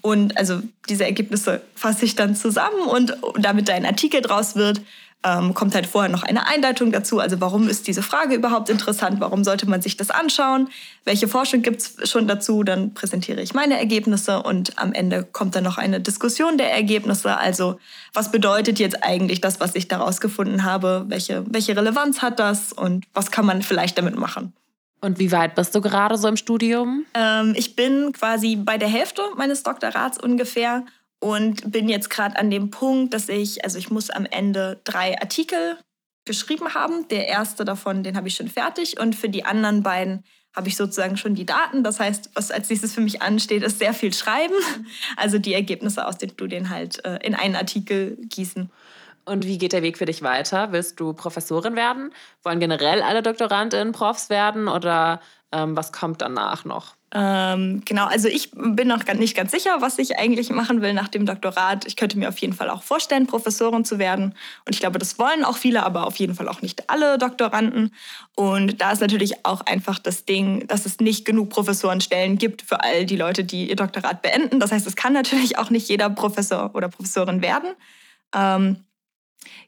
Und 0.00 0.36
also 0.36 0.60
diese 0.88 1.04
Ergebnisse 1.04 1.62
fasse 1.74 2.04
ich 2.04 2.14
dann 2.14 2.36
zusammen 2.36 2.82
und 2.82 3.16
damit 3.38 3.68
da 3.68 3.74
ein 3.74 3.86
Artikel 3.86 4.20
draus 4.20 4.54
wird, 4.54 4.80
ähm, 5.24 5.54
kommt 5.54 5.74
halt 5.74 5.86
vorher 5.86 6.10
noch 6.10 6.22
eine 6.22 6.46
Einleitung 6.46 6.92
dazu. 6.92 7.18
Also 7.18 7.40
warum 7.40 7.68
ist 7.68 7.86
diese 7.86 8.02
Frage 8.02 8.34
überhaupt 8.34 8.68
interessant? 8.68 9.20
Warum 9.20 9.42
sollte 9.42 9.68
man 9.68 9.80
sich 9.80 9.96
das 9.96 10.10
anschauen? 10.10 10.68
Welche 11.04 11.28
Forschung 11.28 11.62
gibt 11.62 11.80
es 11.80 12.10
schon 12.10 12.28
dazu? 12.28 12.62
Dann 12.62 12.92
präsentiere 12.92 13.40
ich 13.40 13.54
meine 13.54 13.78
Ergebnisse 13.78 14.42
und 14.42 14.78
am 14.78 14.92
Ende 14.92 15.24
kommt 15.24 15.56
dann 15.56 15.64
noch 15.64 15.78
eine 15.78 16.00
Diskussion 16.00 16.58
der 16.58 16.72
Ergebnisse. 16.72 17.38
Also 17.38 17.78
was 18.12 18.30
bedeutet 18.30 18.78
jetzt 18.78 19.02
eigentlich 19.02 19.40
das, 19.40 19.60
was 19.60 19.74
ich 19.74 19.88
daraus 19.88 20.20
gefunden 20.20 20.64
habe? 20.64 21.06
Welche, 21.08 21.44
welche 21.48 21.74
Relevanz 21.74 22.20
hat 22.20 22.38
das 22.38 22.72
und 22.72 23.06
was 23.14 23.30
kann 23.30 23.46
man 23.46 23.62
vielleicht 23.62 23.96
damit 23.96 24.16
machen? 24.18 24.52
Und 25.00 25.18
wie 25.18 25.32
weit 25.32 25.54
bist 25.54 25.74
du 25.74 25.80
gerade 25.80 26.16
so 26.16 26.28
im 26.28 26.36
Studium? 26.36 27.04
Ähm, 27.14 27.54
ich 27.56 27.76
bin 27.76 28.12
quasi 28.12 28.56
bei 28.56 28.78
der 28.78 28.88
Hälfte 28.88 29.22
meines 29.36 29.62
Doktorats 29.62 30.18
ungefähr 30.18 30.84
und 31.24 31.72
bin 31.72 31.88
jetzt 31.88 32.10
gerade 32.10 32.36
an 32.36 32.50
dem 32.50 32.70
Punkt, 32.70 33.14
dass 33.14 33.30
ich, 33.30 33.64
also 33.64 33.78
ich 33.78 33.90
muss 33.90 34.10
am 34.10 34.26
Ende 34.26 34.82
drei 34.84 35.18
Artikel 35.18 35.78
geschrieben 36.26 36.74
haben. 36.74 37.08
Der 37.08 37.28
erste 37.28 37.64
davon, 37.64 38.02
den 38.02 38.14
habe 38.14 38.28
ich 38.28 38.34
schon 38.34 38.48
fertig 38.48 39.00
und 39.00 39.16
für 39.16 39.30
die 39.30 39.46
anderen 39.46 39.82
beiden 39.82 40.22
habe 40.54 40.68
ich 40.68 40.76
sozusagen 40.76 41.16
schon 41.16 41.34
die 41.34 41.46
Daten. 41.46 41.82
Das 41.82 41.98
heißt, 41.98 42.32
was 42.34 42.50
als 42.50 42.68
nächstes 42.68 42.92
für 42.92 43.00
mich 43.00 43.22
ansteht, 43.22 43.62
ist 43.62 43.78
sehr 43.78 43.94
viel 43.94 44.12
Schreiben. 44.12 44.54
Also 45.16 45.38
die 45.38 45.54
Ergebnisse 45.54 46.06
aus 46.06 46.18
den 46.18 46.28
Studien 46.28 46.68
halt 46.68 47.02
äh, 47.06 47.16
in 47.22 47.34
einen 47.34 47.56
Artikel 47.56 48.18
gießen. 48.28 48.70
Und 49.24 49.46
wie 49.46 49.56
geht 49.56 49.72
der 49.72 49.82
Weg 49.82 49.96
für 49.96 50.04
dich 50.04 50.20
weiter? 50.20 50.72
Willst 50.72 51.00
du 51.00 51.14
Professorin 51.14 51.74
werden? 51.74 52.12
Wollen 52.42 52.60
generell 52.60 53.00
alle 53.00 53.22
Doktorandinnen 53.22 53.92
Profs 53.92 54.28
werden 54.28 54.68
oder 54.68 55.22
ähm, 55.52 55.74
was 55.74 55.90
kommt 55.90 56.20
danach 56.20 56.66
noch? 56.66 56.96
Ähm, 57.16 57.82
genau, 57.84 58.06
also 58.06 58.26
ich 58.26 58.50
bin 58.50 58.88
noch 58.88 59.04
nicht 59.14 59.36
ganz 59.36 59.52
sicher, 59.52 59.76
was 59.78 59.98
ich 60.00 60.18
eigentlich 60.18 60.50
machen 60.50 60.82
will 60.82 60.92
nach 60.94 61.06
dem 61.06 61.26
Doktorat. 61.26 61.86
Ich 61.86 61.94
könnte 61.94 62.18
mir 62.18 62.28
auf 62.28 62.38
jeden 62.38 62.54
Fall 62.54 62.68
auch 62.68 62.82
vorstellen, 62.82 63.28
Professorin 63.28 63.84
zu 63.84 64.00
werden. 64.00 64.34
Und 64.66 64.74
ich 64.74 64.80
glaube, 64.80 64.98
das 64.98 65.16
wollen 65.16 65.44
auch 65.44 65.56
viele, 65.56 65.84
aber 65.84 66.08
auf 66.08 66.16
jeden 66.16 66.34
Fall 66.34 66.48
auch 66.48 66.60
nicht 66.60 66.90
alle 66.90 67.16
Doktoranden. 67.16 67.94
Und 68.34 68.80
da 68.80 68.90
ist 68.90 69.00
natürlich 69.00 69.46
auch 69.46 69.60
einfach 69.60 70.00
das 70.00 70.24
Ding, 70.24 70.66
dass 70.66 70.86
es 70.86 70.98
nicht 70.98 71.24
genug 71.24 71.50
Professorenstellen 71.50 72.36
gibt 72.36 72.62
für 72.62 72.82
all 72.82 73.06
die 73.06 73.16
Leute, 73.16 73.44
die 73.44 73.70
ihr 73.70 73.76
Doktorat 73.76 74.20
beenden. 74.20 74.58
Das 74.58 74.72
heißt, 74.72 74.86
es 74.86 74.96
kann 74.96 75.12
natürlich 75.12 75.56
auch 75.56 75.70
nicht 75.70 75.88
jeder 75.88 76.10
Professor 76.10 76.74
oder 76.74 76.88
Professorin 76.88 77.42
werden. 77.42 77.74
Ähm, 78.34 78.78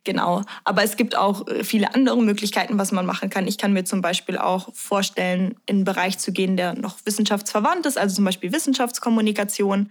Genau, 0.04 0.42
aber 0.64 0.82
es 0.82 0.96
gibt 0.96 1.16
auch 1.16 1.46
äh, 1.48 1.64
viele 1.64 1.94
andere 1.94 2.20
Möglichkeiten, 2.22 2.78
was 2.78 2.92
man 2.92 3.06
machen 3.06 3.30
kann. 3.30 3.46
Ich 3.46 3.58
kann 3.58 3.72
mir 3.72 3.84
zum 3.84 4.00
Beispiel 4.00 4.38
auch 4.38 4.74
vorstellen, 4.74 5.54
in 5.66 5.76
einen 5.76 5.84
Bereich 5.84 6.18
zu 6.18 6.32
gehen, 6.32 6.56
der 6.56 6.74
noch 6.74 6.98
wissenschaftsverwandt 7.04 7.86
ist, 7.86 7.98
also 7.98 8.16
zum 8.16 8.24
Beispiel 8.24 8.52
Wissenschaftskommunikation. 8.52 9.90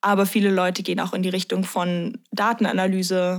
Aber 0.00 0.26
viele 0.26 0.50
Leute 0.50 0.82
gehen 0.82 1.00
auch 1.00 1.12
in 1.14 1.22
die 1.22 1.28
Richtung 1.28 1.64
von 1.64 2.18
Datenanalyse. 2.30 3.38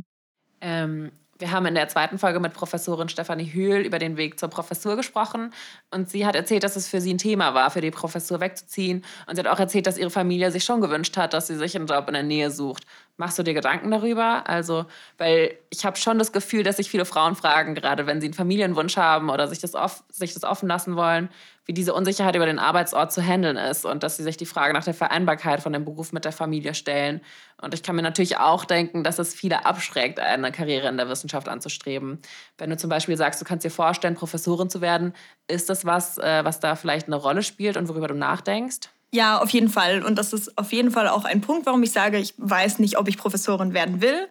Ähm, 0.61 1.11
wir 1.39 1.51
haben 1.51 1.67
in 1.67 1.75
der 1.75 1.88
zweiten 1.88 2.17
Folge 2.17 2.39
mit 2.39 2.53
Professorin 2.53 3.09
Stefanie 3.09 3.45
Hühl 3.45 3.81
über 3.81 4.00
den 4.00 4.17
Weg 4.17 4.39
zur 4.39 4.50
Professur 4.50 4.95
gesprochen. 4.95 5.53
Und 5.91 6.09
sie 6.09 6.25
hat 6.25 6.35
erzählt, 6.35 6.63
dass 6.63 6.75
es 6.75 6.88
für 6.88 7.00
sie 7.00 7.13
ein 7.13 7.19
Thema 7.19 7.53
war, 7.53 7.69
für 7.69 7.81
die 7.81 7.91
Professur 7.91 8.39
wegzuziehen. 8.39 9.05
Und 9.27 9.35
sie 9.35 9.39
hat 9.41 9.47
auch 9.47 9.59
erzählt, 9.59 9.85
dass 9.85 9.97
ihre 9.97 10.09
Familie 10.09 10.51
sich 10.51 10.63
schon 10.63 10.81
gewünscht 10.81 11.15
hat, 11.15 11.33
dass 11.33 11.47
sie 11.47 11.55
sich 11.55 11.75
einen 11.75 11.88
Job 11.88 12.07
in 12.07 12.15
der 12.15 12.23
Nähe 12.23 12.50
sucht. 12.50 12.85
Machst 13.19 13.39
du 13.39 13.43
dir 13.43 13.55
Gedanken 13.55 13.89
darüber? 13.89 14.47
Also, 14.47 14.86
weil 15.17 15.57
ich 15.71 15.86
habe 15.86 15.97
schon 15.97 16.19
das 16.19 16.31
Gefühl, 16.31 16.62
dass 16.62 16.77
sich 16.77 16.88
viele 16.88 17.03
Frauen 17.03 17.36
fragen, 17.36 17.74
gerade 17.74 18.05
wenn 18.05 18.21
sie 18.21 18.27
einen 18.27 18.36
Familienwunsch 18.36 18.95
haben 18.95 19.31
oder 19.31 19.47
sich 19.47 19.57
das, 19.57 19.74
off 19.74 20.03
sich 20.09 20.36
das 20.36 20.43
offen 20.43 20.69
lassen 20.69 20.95
wollen, 20.95 21.29
wie 21.65 21.74
diese 21.74 21.95
Unsicherheit 21.95 22.36
über 22.36 22.45
den 22.45 22.59
Arbeitsort 22.59 23.12
zu 23.12 23.21
handeln 23.24 23.57
ist 23.57 23.86
und 23.86 24.03
dass 24.03 24.17
sie 24.17 24.24
sich 24.24 24.38
die 24.38 24.45
Frage 24.45 24.71
nach 24.74 24.83
der 24.83 24.93
Vereinbarkeit 24.93 25.62
von 25.62 25.74
dem 25.74 25.83
Beruf 25.83 26.13
mit 26.13 26.25
der 26.25 26.31
Familie 26.31 26.75
stellen. 26.75 27.21
Und 27.59 27.74
ich 27.74 27.81
kann 27.81 27.95
mir 27.95 28.03
natürlich 28.03 28.38
auch 28.38 28.65
denken, 28.65 29.03
dass 29.03 29.17
es 29.17 29.33
viele 29.33 29.65
abschreckt, 29.65 30.19
eine 30.19 30.51
Karriere 30.51 30.88
in 30.88 30.97
der 30.97 31.09
Wissenschaft 31.09 31.50
anzustreben. 31.50 32.19
Wenn 32.59 32.69
du 32.69 32.77
zum 32.77 32.91
Beispiel 32.91 33.17
sagst, 33.17 33.41
du 33.41 33.45
kannst 33.45 33.65
dir 33.65 33.71
vorstellen, 33.71 34.13
Professorin 34.13 34.69
zu 34.69 34.79
werden, 34.79 35.13
ist 35.47 35.71
das 35.71 35.86
was, 35.86 36.19
äh, 36.19 36.45
was 36.45 36.59
da 36.59 36.75
vielleicht 36.75 37.07
eine 37.07 37.15
Rolle 37.15 37.41
spielt 37.41 37.77
und 37.77 37.89
worüber 37.89 38.09
du 38.09 38.15
nachdenkst? 38.15 38.89
Ja, 39.13 39.39
auf 39.39 39.49
jeden 39.51 39.69
Fall. 39.69 40.03
Und 40.03 40.17
das 40.17 40.33
ist 40.33 40.57
auf 40.57 40.73
jeden 40.73 40.91
Fall 40.91 41.07
auch 41.07 41.23
ein 41.23 41.41
Punkt, 41.41 41.65
warum 41.65 41.81
ich 41.83 41.91
sage, 41.91 42.17
ich 42.17 42.33
weiß 42.37 42.79
nicht, 42.79 42.97
ob 42.97 43.07
ich 43.07 43.17
Professorin 43.17 43.73
werden 43.73 44.01
will. 44.01 44.27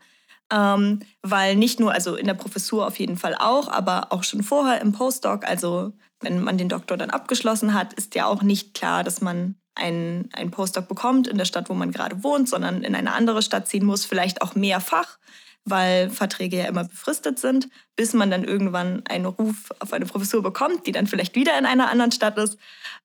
Ähm, 0.53 1.01
weil 1.23 1.57
nicht 1.57 1.81
nur, 1.81 1.93
also 1.93 2.15
in 2.15 2.27
der 2.27 2.35
Professur 2.35 2.87
auf 2.87 2.99
jeden 2.99 3.17
Fall 3.17 3.35
auch, 3.35 3.69
aber 3.69 4.13
auch 4.13 4.23
schon 4.23 4.45
vorher 4.45 4.81
im 4.81 4.93
Postdoc, 4.93 5.45
also 5.45 5.93
wenn 6.21 6.43
man 6.43 6.57
den 6.57 6.69
Doktor 6.69 6.97
dann 6.97 7.11
abgeschlossen 7.11 7.75
hat, 7.75 7.95
ist 7.95 8.15
ja 8.15 8.27
auch 8.27 8.43
nicht 8.43 8.75
klar, 8.75 9.03
dass 9.03 9.21
man 9.21 9.57
einen, 9.75 10.31
einen 10.33 10.51
Postdoc 10.51 10.89
bekommt 10.89 11.27
in 11.27 11.37
der 11.37 11.45
Stadt, 11.45 11.69
wo 11.69 11.75
man 11.75 11.91
gerade 11.91 12.23
wohnt, 12.23 12.49
sondern 12.49 12.83
in 12.83 12.95
eine 12.95 13.13
andere 13.13 13.43
Stadt 13.43 13.69
ziehen 13.69 13.85
muss, 13.85 14.05
vielleicht 14.05 14.41
auch 14.41 14.55
mehrfach, 14.55 15.19
weil 15.65 16.11
Verträge 16.11 16.59
ja 16.59 16.67
immer 16.67 16.85
befristet 16.85 17.39
sind, 17.39 17.69
bis 17.97 18.15
man 18.15 18.31
dann 18.31 18.45
irgendwann 18.45 19.05
einen 19.07 19.27
Ruf 19.27 19.71
auf 19.81 19.93
eine 19.93 20.07
Professur 20.07 20.43
bekommt, 20.43 20.87
die 20.87 20.93
dann 20.93 21.07
vielleicht 21.07 21.35
wieder 21.35 21.59
in 21.59 21.67
einer 21.67 21.91
anderen 21.91 22.13
Stadt 22.13 22.39
ist. 22.39 22.57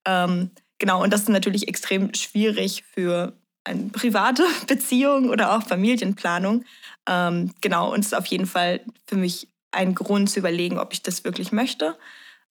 Ähm, 0.05 0.51
Genau, 0.81 1.03
und 1.03 1.13
das 1.13 1.21
ist 1.21 1.29
natürlich 1.29 1.67
extrem 1.67 2.11
schwierig 2.15 2.83
für 2.91 3.33
eine 3.63 3.89
private 3.89 4.43
Beziehung 4.67 5.29
oder 5.29 5.55
auch 5.55 5.61
Familienplanung. 5.61 6.65
Ähm, 7.07 7.53
genau, 7.61 7.93
und 7.93 7.99
es 7.99 8.07
ist 8.07 8.15
auf 8.15 8.25
jeden 8.25 8.47
Fall 8.47 8.81
für 9.05 9.15
mich 9.15 9.47
ein 9.69 9.93
Grund 9.93 10.31
zu 10.31 10.39
überlegen, 10.39 10.79
ob 10.79 10.91
ich 10.91 11.03
das 11.03 11.23
wirklich 11.23 11.51
möchte. 11.51 11.95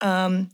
Ähm, 0.02 0.49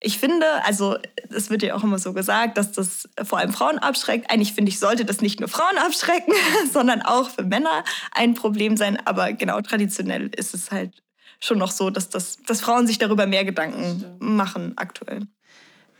ich 0.00 0.18
finde, 0.18 0.46
also 0.64 0.96
es 1.30 1.48
wird 1.48 1.62
ja 1.62 1.76
auch 1.76 1.84
immer 1.84 2.00
so 2.00 2.12
gesagt, 2.12 2.58
dass 2.58 2.72
das 2.72 3.08
vor 3.22 3.38
allem 3.38 3.52
Frauen 3.52 3.78
abschreckt. 3.78 4.28
Eigentlich 4.28 4.52
finde 4.52 4.70
ich, 4.70 4.80
sollte 4.80 5.04
das 5.04 5.20
nicht 5.20 5.38
nur 5.38 5.48
Frauen 5.48 5.78
abschrecken, 5.78 6.34
sondern 6.72 7.02
auch 7.02 7.30
für 7.30 7.44
Männer 7.44 7.84
ein 8.10 8.34
Problem 8.34 8.76
sein. 8.76 8.98
Aber 9.06 9.32
genau 9.32 9.60
traditionell 9.60 10.26
ist 10.36 10.54
es 10.54 10.72
halt 10.72 11.04
schon 11.38 11.58
noch 11.58 11.70
so, 11.70 11.88
dass, 11.88 12.08
das, 12.08 12.38
dass 12.48 12.60
Frauen 12.60 12.88
sich 12.88 12.98
darüber 12.98 13.28
mehr 13.28 13.44
Gedanken 13.44 14.16
machen 14.18 14.72
aktuell. 14.74 15.28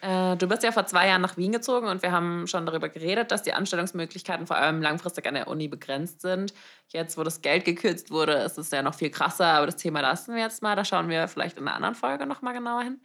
Äh, 0.03 0.37
du 0.37 0.49
bist 0.49 0.65
ja 0.65 0.73
vor 0.73 0.85
zwei 0.87 1.07
Jahren 1.07 1.23
nach 1.23 1.37
Wien 1.37 1.53
gezogen 1.53 1.87
und 1.87 2.03
wir 2.03 2.11
haben 2.11 2.49
schon 2.49 2.67
darüber 2.67 2.89
geredet, 2.89 3.31
dass 3.31 3.45
die 3.45 3.53
Anstellungsmöglichkeiten 3.53 4.49
vor 4.49 4.57
allem 4.57 4.83
langfristig 4.83 5.29
an 5.29 5.35
der 5.35 5.47
Uni 5.47 5.69
begrenzt 5.69 6.23
sind. 6.23 6.53
Jetzt, 6.89 7.17
wo 7.17 7.23
das 7.23 7.41
Geld 7.41 7.65
gekürzt 7.65 8.11
wurde, 8.11 8.33
ist 8.33 8.59
es 8.59 8.73
ja 8.73 8.83
noch 8.83 8.95
viel 8.95 9.11
krasser, 9.11 9.47
aber 9.47 9.67
das 9.67 9.77
Thema 9.77 10.01
lassen 10.01 10.35
wir 10.35 10.43
jetzt 10.43 10.61
mal. 10.61 10.75
Da 10.75 10.85
schauen 10.85 11.09
wir 11.09 11.29
vielleicht 11.29 11.57
in 11.57 11.69
einer 11.69 11.77
anderen 11.77 11.95
Folge 11.95 12.27
nochmal 12.27 12.53
genauer 12.53 12.83
hin. 12.83 13.01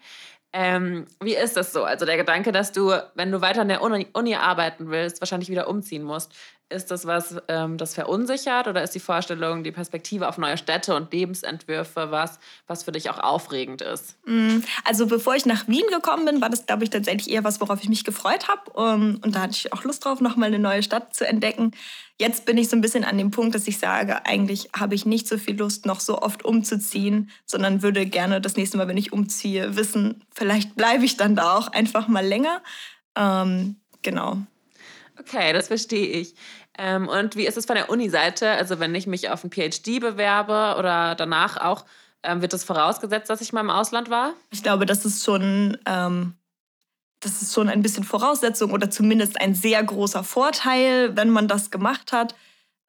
Ähm, 0.53 1.05
wie 1.21 1.35
ist 1.35 1.57
das 1.57 1.73
so? 1.73 1.83
Also 1.83 2.05
der 2.05 2.17
Gedanke, 2.17 2.51
dass 2.51 2.71
du, 2.71 2.93
wenn 3.15 3.31
du 3.31 3.41
weiter 3.41 3.61
an 3.61 3.67
der 3.67 3.81
Uni, 3.81 4.35
arbeiten 4.35 4.89
willst, 4.89 5.21
wahrscheinlich 5.21 5.49
wieder 5.49 5.67
umziehen 5.67 6.03
musst. 6.03 6.33
Ist 6.69 6.91
das 6.91 7.05
was, 7.05 7.35
ähm, 7.47 7.77
das 7.77 7.93
verunsichert 7.93 8.67
oder 8.67 8.83
ist 8.83 8.93
die 8.93 8.99
Vorstellung, 8.99 9.63
die 9.63 9.71
Perspektive 9.71 10.27
auf 10.27 10.37
neue 10.37 10.57
Städte 10.57 10.95
und 10.95 11.13
Lebensentwürfe 11.13 12.11
was, 12.11 12.39
was 12.67 12.83
für 12.83 12.91
dich 12.91 13.09
auch 13.09 13.19
aufregend 13.19 13.81
ist? 13.81 14.17
Mm, 14.25 14.59
also 14.83 15.07
bevor 15.07 15.35
ich 15.35 15.45
nach 15.45 15.67
Wien 15.69 15.85
gekommen 15.93 16.25
bin, 16.25 16.41
war 16.41 16.49
das, 16.49 16.65
glaube 16.65 16.83
ich, 16.83 16.89
tatsächlich 16.89 17.29
eher 17.29 17.45
was, 17.45 17.61
worauf 17.61 17.81
ich 17.81 17.89
mich 17.89 18.03
gefreut 18.03 18.49
habe. 18.49 18.71
Um, 18.71 19.19
und 19.23 19.33
da 19.35 19.41
hatte 19.41 19.53
ich 19.53 19.71
auch 19.71 19.83
Lust 19.85 20.03
drauf, 20.03 20.19
nochmal 20.19 20.47
eine 20.47 20.59
neue 20.59 20.83
Stadt 20.83 21.13
zu 21.13 21.25
entdecken. 21.25 21.71
Jetzt 22.19 22.45
bin 22.45 22.57
ich 22.57 22.69
so 22.69 22.75
ein 22.75 22.81
bisschen 22.81 23.03
an 23.03 23.17
dem 23.17 23.29
Punkt, 23.29 23.53
dass 23.53 23.67
ich 23.67 23.77
sage, 23.77 24.25
eigentlich 24.25 24.69
habe 24.75 24.95
ich 24.95 25.05
nicht 25.05 25.27
so 25.27 25.37
viel 25.37 25.55
Lust, 25.57 25.85
noch 25.85 25.99
so 25.99 26.19
oft 26.19 26.43
umzuziehen, 26.43 27.29
sondern 27.45 27.83
würde 27.83 28.07
gerne 28.07 28.41
das 28.41 28.55
nächste 28.55 28.77
Mal, 28.77 28.87
wenn 28.87 28.97
ich 28.97 29.13
umziehe, 29.13 29.75
wissen, 29.75 30.23
vielleicht 30.33 30.75
bleibe 30.75 31.05
ich 31.05 31.17
dann 31.17 31.35
da 31.35 31.55
auch 31.55 31.67
einfach 31.67 32.07
mal 32.07 32.25
länger. 32.25 32.63
Ähm, 33.15 33.75
genau. 34.01 34.37
Okay, 35.19 35.53
das 35.53 35.67
verstehe 35.67 36.07
ich. 36.07 36.33
Ähm, 36.77 37.07
und 37.07 37.35
wie 37.35 37.45
ist 37.45 37.57
es 37.57 37.65
von 37.65 37.75
der 37.75 37.89
Uni-Seite? 37.89 38.49
Also 38.49 38.79
wenn 38.79 38.95
ich 38.95 39.05
mich 39.05 39.29
auf 39.29 39.43
ein 39.43 39.51
PhD 39.51 39.99
bewerbe 39.99 40.75
oder 40.79 41.13
danach 41.15 41.57
auch, 41.57 41.85
ähm, 42.23 42.41
wird 42.41 42.53
es 42.53 42.61
das 42.61 42.67
vorausgesetzt, 42.67 43.29
dass 43.29 43.41
ich 43.41 43.53
mal 43.53 43.61
im 43.61 43.69
Ausland 43.69 44.09
war? 44.09 44.33
Ich 44.51 44.63
glaube, 44.63 44.85
das 44.85 45.05
ist 45.05 45.23
schon, 45.23 45.77
ähm, 45.85 46.33
das 47.19 47.41
ist 47.41 47.53
schon 47.53 47.69
ein 47.69 47.81
bisschen 47.81 48.03
Voraussetzung 48.03 48.71
oder 48.71 48.89
zumindest 48.89 49.41
ein 49.41 49.55
sehr 49.55 49.83
großer 49.83 50.23
Vorteil, 50.23 51.15
wenn 51.15 51.29
man 51.29 51.47
das 51.47 51.71
gemacht 51.71 52.11
hat. 52.11 52.35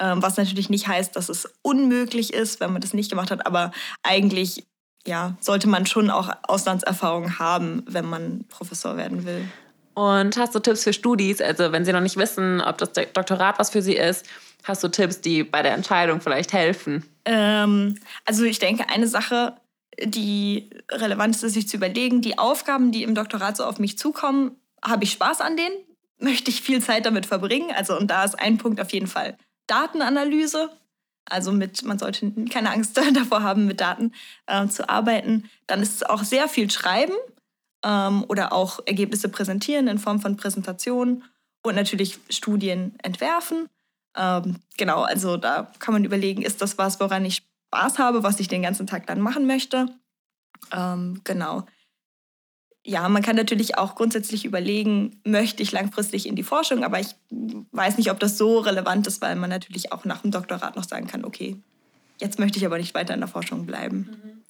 Ähm, 0.00 0.22
was 0.22 0.36
natürlich 0.36 0.70
nicht 0.70 0.86
heißt, 0.86 1.16
dass 1.16 1.28
es 1.28 1.48
unmöglich 1.62 2.32
ist, 2.32 2.60
wenn 2.60 2.72
man 2.72 2.80
das 2.80 2.94
nicht 2.94 3.10
gemacht 3.10 3.30
hat. 3.30 3.46
Aber 3.46 3.72
eigentlich 4.02 4.64
ja, 5.06 5.36
sollte 5.40 5.68
man 5.68 5.86
schon 5.86 6.10
auch 6.10 6.30
Auslandserfahrung 6.42 7.38
haben, 7.38 7.82
wenn 7.86 8.04
man 8.04 8.44
Professor 8.48 8.96
werden 8.96 9.24
will. 9.24 9.48
Und 9.94 10.36
hast 10.36 10.54
du 10.54 10.60
Tipps 10.60 10.84
für 10.84 10.92
Studis? 10.92 11.40
Also 11.40 11.72
wenn 11.72 11.84
sie 11.84 11.92
noch 11.92 12.00
nicht 12.00 12.16
wissen, 12.16 12.60
ob 12.60 12.78
das 12.78 12.92
Doktorat 12.92 13.58
was 13.58 13.70
für 13.70 13.82
sie 13.82 13.96
ist, 13.96 14.26
hast 14.62 14.84
du 14.84 14.88
Tipps, 14.88 15.20
die 15.20 15.42
bei 15.42 15.62
der 15.62 15.72
Entscheidung 15.72 16.20
vielleicht 16.20 16.52
helfen? 16.52 17.04
Ähm, 17.24 17.98
also 18.24 18.44
ich 18.44 18.58
denke, 18.58 18.88
eine 18.88 19.08
Sache, 19.08 19.56
die 20.04 20.70
relevant 20.90 21.34
ist, 21.34 21.42
ist 21.42 21.54
sich 21.54 21.68
zu 21.68 21.76
überlegen, 21.76 22.20
die 22.20 22.38
Aufgaben, 22.38 22.92
die 22.92 23.02
im 23.02 23.14
Doktorat 23.14 23.56
so 23.56 23.64
auf 23.64 23.78
mich 23.78 23.98
zukommen, 23.98 24.56
habe 24.84 25.04
ich 25.04 25.12
Spaß 25.12 25.40
an 25.40 25.56
denen? 25.56 25.74
Möchte 26.18 26.50
ich 26.50 26.62
viel 26.62 26.82
Zeit 26.82 27.06
damit 27.06 27.26
verbringen? 27.26 27.70
Also 27.74 27.96
und 27.96 28.08
da 28.08 28.24
ist 28.24 28.38
ein 28.38 28.58
Punkt 28.58 28.80
auf 28.80 28.92
jeden 28.92 29.06
Fall 29.06 29.36
Datenanalyse. 29.66 30.70
Also 31.30 31.52
mit, 31.52 31.84
man 31.84 31.98
sollte 31.98 32.32
keine 32.50 32.70
Angst 32.70 32.96
davor 33.14 33.42
haben, 33.42 33.66
mit 33.66 33.80
Daten 33.80 34.12
äh, 34.46 34.66
zu 34.68 34.88
arbeiten. 34.88 35.50
Dann 35.66 35.82
ist 35.82 35.96
es 35.96 36.02
auch 36.02 36.24
sehr 36.24 36.48
viel 36.48 36.70
Schreiben 36.70 37.14
ähm, 37.84 38.24
oder 38.28 38.52
auch 38.52 38.80
Ergebnisse 38.86 39.28
präsentieren 39.28 39.88
in 39.88 39.98
Form 39.98 40.20
von 40.20 40.36
Präsentationen 40.36 41.24
und 41.62 41.74
natürlich 41.74 42.18
Studien 42.30 42.94
entwerfen. 43.02 43.68
Ähm, 44.16 44.56
genau, 44.76 45.02
also 45.02 45.36
da 45.36 45.70
kann 45.78 45.94
man 45.94 46.04
überlegen, 46.04 46.42
ist 46.42 46.62
das 46.62 46.78
was, 46.78 46.98
woran 46.98 47.24
ich 47.24 47.42
Spaß 47.68 47.98
habe, 47.98 48.22
was 48.22 48.40
ich 48.40 48.48
den 48.48 48.62
ganzen 48.62 48.86
Tag 48.86 49.06
dann 49.06 49.20
machen 49.20 49.46
möchte. 49.46 49.86
Ähm, 50.72 51.20
genau. 51.24 51.64
Ja, 52.84 53.08
man 53.08 53.22
kann 53.22 53.36
natürlich 53.36 53.76
auch 53.76 53.94
grundsätzlich 53.94 54.44
überlegen, 54.46 55.20
möchte 55.24 55.62
ich 55.62 55.72
langfristig 55.72 56.26
in 56.26 56.36
die 56.36 56.42
Forschung, 56.42 56.84
aber 56.84 57.00
ich 57.00 57.14
weiß 57.30 57.98
nicht, 57.98 58.10
ob 58.10 58.18
das 58.18 58.38
so 58.38 58.60
relevant 58.60 59.06
ist, 59.06 59.20
weil 59.20 59.36
man 59.36 59.50
natürlich 59.50 59.92
auch 59.92 60.04
nach 60.06 60.22
dem 60.22 60.30
Doktorat 60.30 60.74
noch 60.76 60.84
sagen 60.84 61.06
kann, 61.06 61.24
okay, 61.24 61.56
jetzt 62.18 62.38
möchte 62.38 62.58
ich 62.58 62.64
aber 62.64 62.78
nicht 62.78 62.94
weiter 62.94 63.12
in 63.12 63.20
der 63.20 63.28
Forschung 63.28 63.66
bleiben. 63.66 64.08
Mhm. 64.10 64.42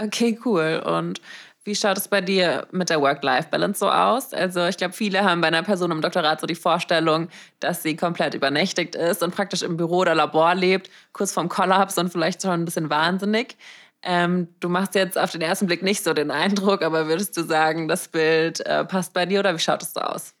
Okay, 0.00 0.38
cool. 0.44 0.82
Und 0.84 1.20
wie 1.68 1.74
schaut 1.74 1.98
es 1.98 2.08
bei 2.08 2.22
dir 2.22 2.66
mit 2.72 2.88
der 2.88 3.02
Work-Life-Balance 3.02 3.78
so 3.78 3.90
aus? 3.90 4.32
Also 4.32 4.64
ich 4.64 4.78
glaube, 4.78 4.94
viele 4.94 5.22
haben 5.22 5.42
bei 5.42 5.48
einer 5.48 5.62
Person 5.62 5.90
im 5.90 6.00
Doktorat 6.00 6.40
so 6.40 6.46
die 6.46 6.54
Vorstellung, 6.54 7.28
dass 7.60 7.82
sie 7.82 7.94
komplett 7.94 8.32
übernächtigt 8.34 8.94
ist 8.94 9.22
und 9.22 9.34
praktisch 9.34 9.62
im 9.62 9.76
Büro 9.76 9.98
oder 9.98 10.14
Labor 10.14 10.54
lebt, 10.54 10.88
kurz 11.12 11.32
vorm 11.32 11.50
Kollaps 11.50 11.98
und 11.98 12.10
vielleicht 12.10 12.40
schon 12.40 12.52
ein 12.52 12.64
bisschen 12.64 12.88
wahnsinnig. 12.88 13.58
Ähm, 14.02 14.48
du 14.60 14.70
machst 14.70 14.94
jetzt 14.94 15.18
auf 15.18 15.30
den 15.30 15.42
ersten 15.42 15.66
Blick 15.66 15.82
nicht 15.82 16.02
so 16.02 16.14
den 16.14 16.30
Eindruck, 16.30 16.82
aber 16.82 17.06
würdest 17.06 17.36
du 17.36 17.42
sagen, 17.42 17.86
das 17.86 18.08
Bild 18.08 18.60
äh, 18.60 18.86
passt 18.86 19.12
bei 19.12 19.26
dir 19.26 19.40
oder 19.40 19.54
wie 19.54 19.58
schaut 19.58 19.82
es 19.82 19.92
so 19.92 20.00
aus? 20.00 20.32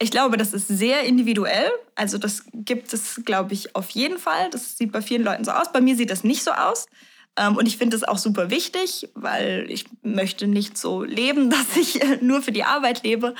Ich 0.00 0.10
glaube, 0.10 0.36
das 0.36 0.52
ist 0.52 0.66
sehr 0.66 1.04
individuell. 1.04 1.70
Also 1.94 2.18
das 2.18 2.42
gibt 2.52 2.92
es, 2.92 3.22
glaube 3.24 3.54
ich, 3.54 3.76
auf 3.76 3.88
jeden 3.90 4.18
Fall. 4.18 4.50
Das 4.50 4.76
sieht 4.76 4.90
bei 4.90 5.00
vielen 5.00 5.22
Leuten 5.22 5.44
so 5.44 5.52
aus. 5.52 5.70
Bei 5.72 5.80
mir 5.80 5.94
sieht 5.94 6.10
das 6.10 6.24
nicht 6.24 6.42
so 6.42 6.50
aus. 6.50 6.86
Ähm, 7.36 7.56
und 7.56 7.66
ich 7.66 7.76
finde 7.76 7.96
das 7.96 8.08
auch 8.08 8.18
super 8.18 8.50
wichtig, 8.50 9.08
weil 9.14 9.66
ich 9.68 9.86
möchte 10.02 10.46
nicht 10.46 10.78
so 10.78 11.02
leben, 11.02 11.50
dass 11.50 11.76
ich 11.76 12.02
äh, 12.02 12.18
nur 12.20 12.42
für 12.42 12.52
die 12.52 12.64
Arbeit 12.64 13.02
lebe. 13.02 13.34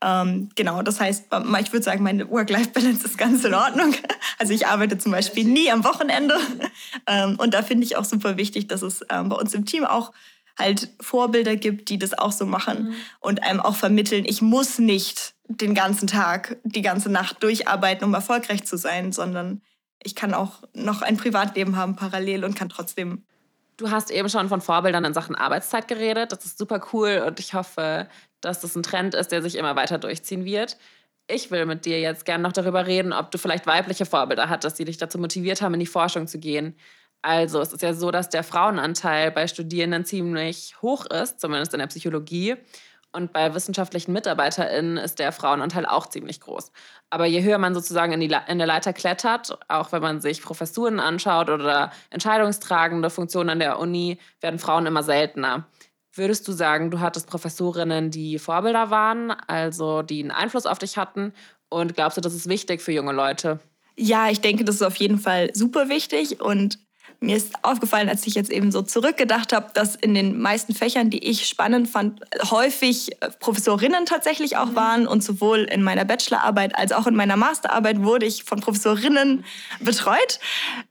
Ähm, 0.00 0.50
genau, 0.54 0.82
das 0.82 1.00
heißt, 1.00 1.26
ich 1.60 1.72
würde 1.72 1.84
sagen, 1.84 2.02
meine 2.02 2.30
Work-Life-Balance 2.30 3.04
ist 3.04 3.18
ganz 3.18 3.44
in 3.44 3.54
Ordnung. 3.54 3.94
Also 4.38 4.54
ich 4.54 4.66
arbeite 4.66 4.98
zum 4.98 5.12
Beispiel 5.12 5.44
nie 5.44 5.70
am 5.70 5.84
Wochenende. 5.84 6.36
Ähm, 7.06 7.36
und 7.38 7.54
da 7.54 7.62
finde 7.62 7.84
ich 7.84 7.96
auch 7.96 8.04
super 8.04 8.36
wichtig, 8.36 8.68
dass 8.68 8.82
es 8.82 9.00
bei 9.08 9.20
uns 9.20 9.54
im 9.54 9.64
Team 9.64 9.84
auch 9.84 10.12
halt 10.58 10.90
Vorbilder 11.00 11.56
gibt, 11.56 11.88
die 11.88 11.98
das 11.98 12.16
auch 12.16 12.32
so 12.32 12.46
machen 12.46 12.84
mhm. 12.84 12.94
und 13.20 13.42
einem 13.42 13.60
auch 13.60 13.76
vermitteln, 13.76 14.24
ich 14.24 14.42
muss 14.42 14.78
nicht 14.78 15.34
den 15.48 15.74
ganzen 15.74 16.06
Tag, 16.06 16.58
die 16.64 16.82
ganze 16.82 17.10
Nacht 17.10 17.42
durcharbeiten, 17.42 18.04
um 18.06 18.14
erfolgreich 18.14 18.64
zu 18.64 18.76
sein, 18.76 19.12
sondern 19.12 19.62
ich 20.02 20.14
kann 20.14 20.34
auch 20.34 20.62
noch 20.74 21.02
ein 21.02 21.16
Privatleben 21.16 21.76
haben 21.76 21.96
parallel 21.96 22.44
und 22.44 22.56
kann 22.56 22.68
trotzdem 22.68 23.24
Du 23.82 23.90
hast 23.90 24.12
eben 24.12 24.28
schon 24.28 24.48
von 24.48 24.60
Vorbildern 24.60 25.04
in 25.04 25.12
Sachen 25.12 25.34
Arbeitszeit 25.34 25.88
geredet. 25.88 26.30
Das 26.30 26.44
ist 26.44 26.56
super 26.56 26.80
cool 26.92 27.24
und 27.26 27.40
ich 27.40 27.52
hoffe, 27.52 28.06
dass 28.40 28.60
das 28.60 28.76
ein 28.76 28.84
Trend 28.84 29.12
ist, 29.12 29.32
der 29.32 29.42
sich 29.42 29.56
immer 29.56 29.74
weiter 29.74 29.98
durchziehen 29.98 30.44
wird. 30.44 30.78
Ich 31.26 31.50
will 31.50 31.66
mit 31.66 31.84
dir 31.84 32.00
jetzt 32.00 32.24
gerne 32.24 32.44
noch 32.44 32.52
darüber 32.52 32.86
reden, 32.86 33.12
ob 33.12 33.32
du 33.32 33.38
vielleicht 33.38 33.66
weibliche 33.66 34.06
Vorbilder 34.06 34.48
hattest, 34.48 34.78
die 34.78 34.84
dich 34.84 34.98
dazu 34.98 35.18
motiviert 35.18 35.62
haben, 35.62 35.74
in 35.74 35.80
die 35.80 35.86
Forschung 35.86 36.28
zu 36.28 36.38
gehen. 36.38 36.76
Also, 37.22 37.60
es 37.60 37.72
ist 37.72 37.82
ja 37.82 37.92
so, 37.92 38.12
dass 38.12 38.28
der 38.28 38.44
Frauenanteil 38.44 39.32
bei 39.32 39.48
Studierenden 39.48 40.04
ziemlich 40.04 40.80
hoch 40.80 41.06
ist, 41.06 41.40
zumindest 41.40 41.72
in 41.74 41.80
der 41.80 41.88
Psychologie. 41.88 42.54
Und 43.14 43.32
bei 43.32 43.54
wissenschaftlichen 43.54 44.12
MitarbeiterInnen 44.14 44.96
ist 44.96 45.18
der 45.18 45.32
Frauenanteil 45.32 45.84
auch 45.84 46.06
ziemlich 46.06 46.40
groß. 46.40 46.72
Aber 47.10 47.26
je 47.26 47.42
höher 47.42 47.58
man 47.58 47.74
sozusagen 47.74 48.12
in, 48.12 48.20
die, 48.20 48.34
in 48.48 48.58
der 48.58 48.66
Leiter 48.66 48.94
klettert, 48.94 49.58
auch 49.68 49.92
wenn 49.92 50.00
man 50.00 50.22
sich 50.22 50.42
Professuren 50.42 50.98
anschaut 50.98 51.50
oder 51.50 51.92
entscheidungstragende 52.08 53.10
Funktionen 53.10 53.50
an 53.50 53.58
der 53.58 53.78
Uni, 53.78 54.18
werden 54.40 54.58
Frauen 54.58 54.86
immer 54.86 55.02
seltener. 55.02 55.66
Würdest 56.14 56.48
du 56.48 56.52
sagen, 56.52 56.90
du 56.90 57.00
hattest 57.00 57.26
Professorinnen, 57.26 58.10
die 58.10 58.38
Vorbilder 58.38 58.90
waren, 58.90 59.30
also 59.30 60.02
die 60.02 60.22
einen 60.22 60.30
Einfluss 60.30 60.66
auf 60.66 60.78
dich 60.78 60.96
hatten? 60.96 61.34
Und 61.68 61.94
glaubst 61.94 62.16
du, 62.16 62.22
das 62.22 62.34
ist 62.34 62.48
wichtig 62.48 62.80
für 62.80 62.92
junge 62.92 63.12
Leute? 63.12 63.60
Ja, 63.96 64.30
ich 64.30 64.40
denke, 64.40 64.64
das 64.64 64.76
ist 64.76 64.82
auf 64.82 64.96
jeden 64.96 65.18
Fall 65.18 65.50
super 65.54 65.88
wichtig. 65.88 66.40
Und 66.40 66.78
mir 67.22 67.36
ist 67.36 67.52
aufgefallen, 67.62 68.08
als 68.08 68.26
ich 68.26 68.34
jetzt 68.34 68.50
eben 68.50 68.72
so 68.72 68.82
zurückgedacht 68.82 69.52
habe, 69.52 69.70
dass 69.74 69.94
in 69.94 70.14
den 70.14 70.40
meisten 70.40 70.74
Fächern, 70.74 71.10
die 71.10 71.24
ich 71.24 71.46
spannend 71.46 71.88
fand, 71.88 72.20
häufig 72.50 73.12
äh, 73.22 73.30
Professorinnen 73.38 74.06
tatsächlich 74.06 74.56
auch 74.56 74.70
mhm. 74.70 74.76
waren. 74.76 75.06
Und 75.06 75.22
sowohl 75.22 75.60
in 75.60 75.82
meiner 75.82 76.04
Bachelorarbeit 76.04 76.76
als 76.76 76.92
auch 76.92 77.06
in 77.06 77.14
meiner 77.14 77.36
Masterarbeit 77.36 78.02
wurde 78.02 78.26
ich 78.26 78.44
von 78.44 78.60
Professorinnen 78.60 79.44
betreut. 79.80 80.40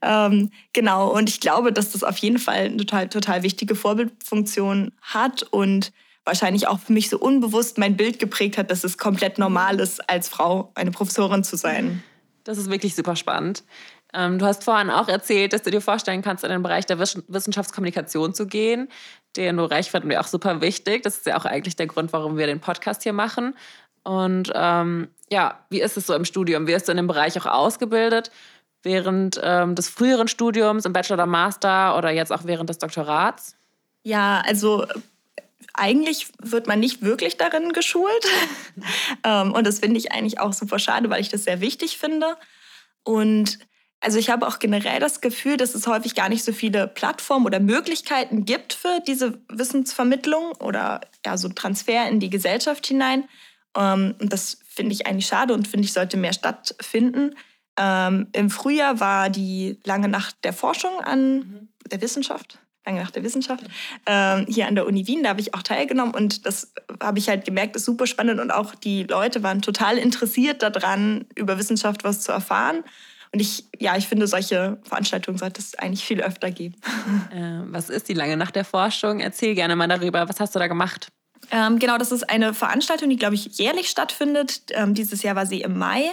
Ähm, 0.00 0.50
genau, 0.72 1.10
und 1.10 1.28
ich 1.28 1.40
glaube, 1.40 1.72
dass 1.72 1.92
das 1.92 2.02
auf 2.02 2.16
jeden 2.18 2.38
Fall 2.38 2.66
eine 2.66 2.78
total, 2.78 3.08
total 3.08 3.42
wichtige 3.42 3.74
Vorbildfunktion 3.74 4.92
hat 5.02 5.42
und 5.44 5.92
wahrscheinlich 6.24 6.68
auch 6.68 6.78
für 6.78 6.92
mich 6.92 7.08
so 7.08 7.18
unbewusst 7.18 7.78
mein 7.78 7.96
Bild 7.96 8.18
geprägt 8.18 8.58
hat, 8.58 8.70
dass 8.70 8.84
es 8.84 8.96
komplett 8.96 9.38
normal 9.38 9.80
ist, 9.80 10.08
als 10.08 10.28
Frau 10.28 10.70
eine 10.74 10.90
Professorin 10.90 11.44
zu 11.44 11.56
sein. 11.56 12.02
Das 12.44 12.58
ist 12.58 12.70
wirklich 12.70 12.94
super 12.94 13.16
spannend. 13.16 13.64
Ähm, 14.14 14.38
du 14.38 14.46
hast 14.46 14.64
vorhin 14.64 14.90
auch 14.90 15.08
erzählt, 15.08 15.52
dass 15.52 15.62
du 15.62 15.70
dir 15.70 15.80
vorstellen 15.80 16.22
kannst, 16.22 16.44
in 16.44 16.50
den 16.50 16.62
Bereich 16.62 16.86
der 16.86 16.98
Wissenschaftskommunikation 16.98 18.34
zu 18.34 18.46
gehen. 18.46 18.88
Den 19.36 19.56
du 19.56 19.64
recht 19.64 19.90
finden 19.90 20.10
wir 20.10 20.20
auch 20.20 20.26
super 20.26 20.60
wichtig. 20.60 21.02
Das 21.02 21.16
ist 21.16 21.26
ja 21.26 21.38
auch 21.38 21.46
eigentlich 21.46 21.76
der 21.76 21.86
Grund, 21.86 22.12
warum 22.12 22.36
wir 22.36 22.46
den 22.46 22.60
Podcast 22.60 23.02
hier 23.02 23.14
machen. 23.14 23.54
Und 24.04 24.52
ähm, 24.54 25.08
ja, 25.30 25.64
wie 25.70 25.80
ist 25.80 25.96
es 25.96 26.06
so 26.06 26.14
im 26.14 26.24
Studium? 26.24 26.66
Wirst 26.66 26.88
du 26.88 26.92
in 26.92 26.96
dem 26.96 27.06
Bereich 27.06 27.40
auch 27.40 27.46
ausgebildet? 27.46 28.30
Während 28.82 29.40
ähm, 29.42 29.74
des 29.74 29.88
früheren 29.88 30.28
Studiums 30.28 30.84
im 30.84 30.92
Bachelor 30.92 31.14
oder 31.14 31.26
Master 31.26 31.96
oder 31.96 32.10
jetzt 32.10 32.32
auch 32.32 32.44
während 32.44 32.68
des 32.68 32.78
Doktorats? 32.78 33.56
Ja, 34.02 34.42
also 34.44 34.86
eigentlich 35.74 36.28
wird 36.40 36.66
man 36.66 36.80
nicht 36.80 37.02
wirklich 37.02 37.36
darin 37.36 37.72
geschult. 37.72 38.26
Ähm, 39.24 39.52
und 39.52 39.66
das 39.66 39.78
finde 39.78 39.98
ich 39.98 40.10
eigentlich 40.10 40.40
auch 40.40 40.52
super 40.52 40.80
schade, 40.80 41.08
weil 41.08 41.20
ich 41.20 41.28
das 41.28 41.44
sehr 41.44 41.60
wichtig 41.60 41.96
finde. 41.96 42.36
Und 43.04 43.58
Also 44.02 44.18
ich 44.18 44.30
habe 44.30 44.46
auch 44.48 44.58
generell 44.58 44.98
das 44.98 45.20
Gefühl, 45.20 45.56
dass 45.56 45.76
es 45.76 45.86
häufig 45.86 46.16
gar 46.16 46.28
nicht 46.28 46.42
so 46.42 46.52
viele 46.52 46.88
Plattformen 46.88 47.46
oder 47.46 47.60
Möglichkeiten 47.60 48.44
gibt 48.44 48.72
für 48.72 49.00
diese 49.06 49.38
Wissensvermittlung 49.48 50.52
oder 50.58 51.00
ja, 51.24 51.36
so 51.36 51.48
Transfer 51.48 52.08
in 52.08 52.18
die 52.18 52.28
Gesellschaft 52.28 52.84
hinein. 52.84 53.28
Ähm, 53.76 54.16
und 54.20 54.32
das 54.32 54.58
finde 54.68 54.92
ich 54.92 55.06
eigentlich 55.06 55.26
schade 55.26 55.54
und 55.54 55.68
finde 55.68 55.84
ich 55.84 55.92
sollte 55.92 56.16
mehr 56.16 56.32
stattfinden. 56.32 57.36
Ähm, 57.78 58.26
Im 58.32 58.50
Frühjahr 58.50 58.98
war 58.98 59.30
die 59.30 59.78
lange 59.84 60.08
Nacht 60.08 60.36
der 60.42 60.52
Forschung 60.52 61.00
an 61.00 61.34
mhm. 61.36 61.68
der 61.88 62.02
Wissenschaft 62.02 62.58
lange 62.84 63.00
Nacht 63.00 63.14
der 63.14 63.22
Wissenschaft, 63.22 63.64
ähm, 64.06 64.46
hier 64.48 64.66
an 64.66 64.74
der 64.74 64.86
Uni 64.86 65.06
Wien. 65.06 65.22
Da 65.22 65.30
habe 65.30 65.40
ich 65.40 65.54
auch 65.54 65.62
teilgenommen 65.62 66.14
und 66.14 66.46
das 66.46 66.72
habe 67.00 67.18
ich 67.18 67.28
halt 67.28 67.44
gemerkt, 67.44 67.76
ist 67.76 67.84
super 67.84 68.06
spannend 68.06 68.40
und 68.40 68.50
auch 68.50 68.74
die 68.74 69.04
Leute 69.04 69.42
waren 69.42 69.62
total 69.62 69.98
interessiert 69.98 70.62
daran, 70.62 71.26
über 71.36 71.58
Wissenschaft 71.58 72.04
was 72.04 72.22
zu 72.22 72.32
erfahren. 72.32 72.82
Und 73.32 73.40
ich, 73.40 73.64
ja, 73.78 73.96
ich 73.96 74.08
finde, 74.08 74.26
solche 74.26 74.78
Veranstaltungen 74.82 75.38
sollte 75.38 75.60
es 75.60 75.74
eigentlich 75.74 76.04
viel 76.04 76.20
öfter 76.22 76.50
geben. 76.50 76.76
Äh, 77.32 77.62
was 77.72 77.88
ist 77.88 78.08
die 78.08 78.14
lange 78.14 78.36
Nacht 78.36 78.56
der 78.56 78.64
Forschung? 78.64 79.20
Erzähl 79.20 79.54
gerne 79.54 79.74
mal 79.74 79.88
darüber. 79.88 80.28
Was 80.28 80.38
hast 80.38 80.54
du 80.54 80.58
da 80.58 80.66
gemacht? 80.66 81.08
Ähm, 81.50 81.78
genau, 81.78 81.98
das 81.98 82.12
ist 82.12 82.28
eine 82.28 82.52
Veranstaltung, 82.52 83.08
die, 83.08 83.16
glaube 83.16 83.34
ich, 83.34 83.58
jährlich 83.58 83.88
stattfindet. 83.88 84.62
Ähm, 84.70 84.94
dieses 84.94 85.22
Jahr 85.22 85.34
war 85.34 85.46
sie 85.46 85.62
im 85.62 85.78
Mai, 85.78 86.12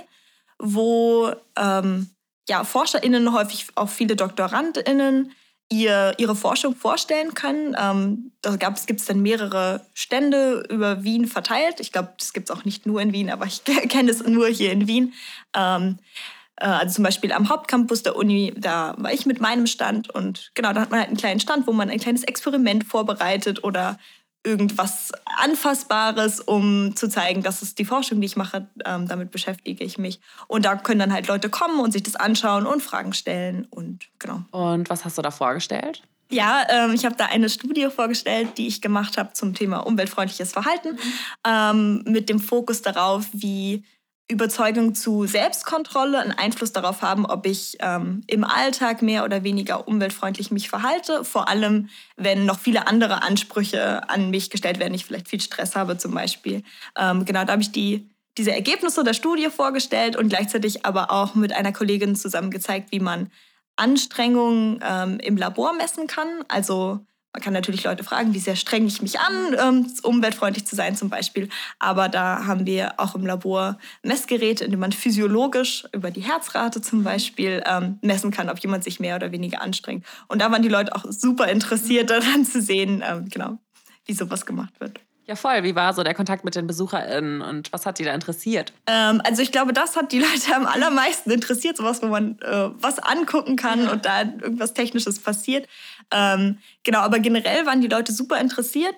wo 0.58 1.32
ähm, 1.58 2.10
ja, 2.48 2.64
ForscherInnen, 2.64 3.34
häufig 3.34 3.68
auch 3.76 3.90
viele 3.90 4.16
DoktorandInnen, 4.16 5.32
ihr, 5.72 6.16
ihre 6.18 6.36
Forschung 6.36 6.76
vorstellen 6.76 7.34
können. 7.34 7.76
Ähm, 7.80 8.32
da 8.42 8.56
gibt 8.56 9.00
es 9.00 9.06
dann 9.06 9.22
mehrere 9.22 9.86
Stände 9.94 10.66
über 10.70 11.04
Wien 11.04 11.28
verteilt. 11.28 11.80
Ich 11.80 11.92
glaube, 11.92 12.14
das 12.18 12.34
gibt 12.34 12.50
es 12.50 12.56
auch 12.56 12.66
nicht 12.66 12.86
nur 12.86 13.02
in 13.02 13.14
Wien, 13.14 13.30
aber 13.30 13.46
ich 13.46 13.64
kenne 13.90 14.12
es 14.12 14.26
nur 14.26 14.48
hier 14.48 14.72
in 14.72 14.88
Wien. 14.88 15.14
Ähm, 15.56 16.00
äh, 16.00 16.39
also 16.66 16.96
zum 16.96 17.04
Beispiel 17.04 17.32
am 17.32 17.50
Hauptcampus 17.50 18.04
der 18.04 18.16
Uni, 18.16 18.54
da 18.58 18.96
war 18.98 19.14
ich 19.14 19.26
mit 19.26 19.42
meinem 19.42 19.68
Stand 19.68 20.10
und 20.10 20.52
genau, 20.56 20.74
da 20.74 20.82
hat 20.82 20.92
man 20.92 21.00
halt 21.00 21.10
einen 21.10 21.18
kleinen 21.18 21.40
Stand, 21.40 21.68
wo 21.68 21.72
man 21.72 21.90
ein 21.90 22.00
kleines 22.00 22.24
Experiment 22.24 22.84
vorbereitet 22.84 23.64
oder 23.64 23.98
irgendwas 24.44 25.12
Anfassbares, 25.38 26.40
um 26.40 26.96
zu 26.96 27.10
zeigen, 27.10 27.44
das 27.44 27.62
ist 27.62 27.78
die 27.78 27.86
Forschung, 27.86 28.22
die 28.22 28.28
ich 28.28 28.38
mache, 28.38 28.68
ähm, 28.86 29.08
damit 29.08 29.32
beschäftige 29.32 29.84
ich 29.84 29.98
mich. 29.98 30.20
Und 30.48 30.66
da 30.66 30.76
können 30.76 31.00
dann 31.00 31.14
halt 31.14 31.28
Leute 31.28 31.50
kommen 31.50 31.80
und 31.80 31.92
sich 31.92 32.04
das 32.04 32.16
anschauen 32.16 32.66
und 32.66 32.82
Fragen 32.82 33.14
stellen 33.14 33.68
und 33.70 34.08
genau. 34.18 34.44
Und 34.52 34.90
was 34.90 35.04
hast 35.04 35.18
du 35.18 35.22
da 35.22 35.32
vorgestellt? 35.32 36.04
Ja, 36.32 36.64
ähm, 36.70 36.94
ich 36.94 37.06
habe 37.06 37.16
da 37.16 37.26
eine 37.26 37.50
Studie 37.50 37.88
vorgestellt, 37.90 38.58
die 38.58 38.68
ich 38.68 38.82
gemacht 38.82 39.18
habe 39.18 39.34
zum 39.34 39.56
Thema 39.56 39.80
umweltfreundliches 39.80 40.52
Verhalten, 40.52 40.94
mhm. 40.94 41.02
ähm, 41.46 42.04
mit 42.06 42.30
dem 42.30 42.40
Fokus 42.40 42.82
darauf, 42.82 43.26
wie 43.34 43.84
Überzeugung 44.30 44.94
zu 44.94 45.26
Selbstkontrolle 45.26 46.20
einen 46.20 46.32
Einfluss 46.32 46.72
darauf 46.72 47.02
haben, 47.02 47.26
ob 47.26 47.48
ich 47.48 47.78
ähm, 47.80 48.22
im 48.28 48.44
Alltag 48.44 49.02
mehr 49.02 49.26
oder 49.26 49.44
weniger 49.44 49.88
umweltfreundlich 49.88 50.52
mich 50.52 50.70
verhalte. 50.70 51.26
Vor 51.26 51.50
allem, 51.50 51.90
wenn 52.16 52.46
noch 52.46 52.60
viele 52.60 52.88
andere 52.88 53.24
Ansprüche 53.24 54.08
an 54.08 54.30
mich 54.30 54.52
gestellt 54.52 54.80
werden, 54.80 54.94
ich 54.94 55.06
vielleicht 55.06 55.30
viel 55.30 55.42
Stress 55.42 55.76
habe 55.76 55.98
zum 55.98 56.14
Beispiel. 56.14 56.62
Ähm, 56.96 57.26
genau, 57.26 57.44
da 57.44 57.54
habe 57.54 57.64
ich 57.64 57.72
die, 57.72 58.08
diese 58.38 58.52
Ergebnisse 58.52 59.04
der 59.04 59.16
Studie 59.16 59.50
vorgestellt 59.50 60.16
und 60.16 60.30
gleichzeitig 60.30 60.86
aber 60.86 61.10
auch 61.10 61.34
mit 61.34 61.52
einer 61.52 61.74
Kollegin 61.74 62.16
zusammen 62.16 62.52
gezeigt, 62.52 62.92
wie 62.92 63.00
man 63.00 63.32
Anstrengungen 63.78 64.80
ähm, 64.88 65.20
im 65.20 65.38
Labor 65.38 65.74
messen 65.74 66.06
kann. 66.06 66.28
Also 66.50 67.00
man 67.34 67.44
kann 67.44 67.54
natürlich 67.54 67.84
Leute 67.84 68.04
fragen, 68.04 68.34
wie 68.34 68.40
sehr 68.40 68.56
streng 68.56 68.88
ich 68.88 69.02
mich 69.02 69.20
an, 69.20 69.56
ähm, 69.60 69.94
umweltfreundlich 70.02 70.66
zu 70.66 70.76
sein 70.76 70.96
zum 70.96 71.10
Beispiel. 71.10 71.48
Aber 71.78 72.10
da 72.10 72.48
haben 72.48 72.66
wir 72.66 73.00
auch 73.00 73.14
im 73.14 73.26
Labor 73.26 73.78
Messgeräte, 74.02 74.66
in 74.66 74.72
denen 74.72 74.82
man 74.82 74.92
physiologisch 74.92 75.86
über 75.94 76.10
die 76.10 76.22
Herzrate 76.22 76.82
zum 76.82 77.04
Beispiel 77.04 77.64
ähm, 77.68 78.00
messen 78.02 78.32
kann, 78.32 78.50
ob 78.50 78.58
jemand 78.60 78.84
sich 78.84 79.00
mehr 79.00 79.16
oder 79.16 79.32
weniger 79.32 79.62
anstrengt. 79.62 80.06
Und 80.28 80.42
da 80.42 80.52
waren 80.52 80.64
die 80.64 80.70
Leute 80.70 80.96
auch 80.96 81.06
super 81.08 81.48
interessiert 81.48 82.10
daran 82.10 82.46
zu 82.46 82.62
sehen, 82.62 83.04
ähm, 83.08 83.30
genau, 83.30 83.60
wie 84.06 84.14
sowas 84.14 84.46
gemacht 84.46 84.80
wird. 84.80 85.00
Ja, 85.30 85.36
voll. 85.36 85.62
Wie 85.62 85.76
war 85.76 85.94
so 85.94 86.02
der 86.02 86.16
Kontakt 86.16 86.44
mit 86.44 86.56
den 86.56 86.66
BesucherInnen 86.66 87.42
und 87.42 87.72
was 87.72 87.86
hat 87.86 88.00
die 88.00 88.04
da 88.04 88.16
interessiert? 88.16 88.74
Ähm, 88.88 89.22
also 89.24 89.44
ich 89.44 89.52
glaube, 89.52 89.74
das 89.74 89.96
hat 89.96 90.12
die 90.12 90.18
Leute 90.20 90.56
am 90.56 90.66
allermeisten 90.66 91.30
interessiert, 91.30 91.78
sowas, 91.78 92.02
wo 92.02 92.08
man 92.08 92.40
äh, 92.40 92.70
was 92.82 92.98
angucken 92.98 93.56
kann 93.56 93.84
ja. 93.84 93.92
und 93.92 94.08
da 94.08 94.22
irgendwas 94.22 94.74
Technisches 94.74 95.20
passiert. 95.20 95.68
Ähm, 96.10 96.58
genau, 96.84 97.02
aber 97.02 97.20
generell 97.20 97.68
waren 97.68 97.80
die 97.80 97.88
Leute 97.88 98.12
super 98.12 98.42
interessiert. 98.42 98.96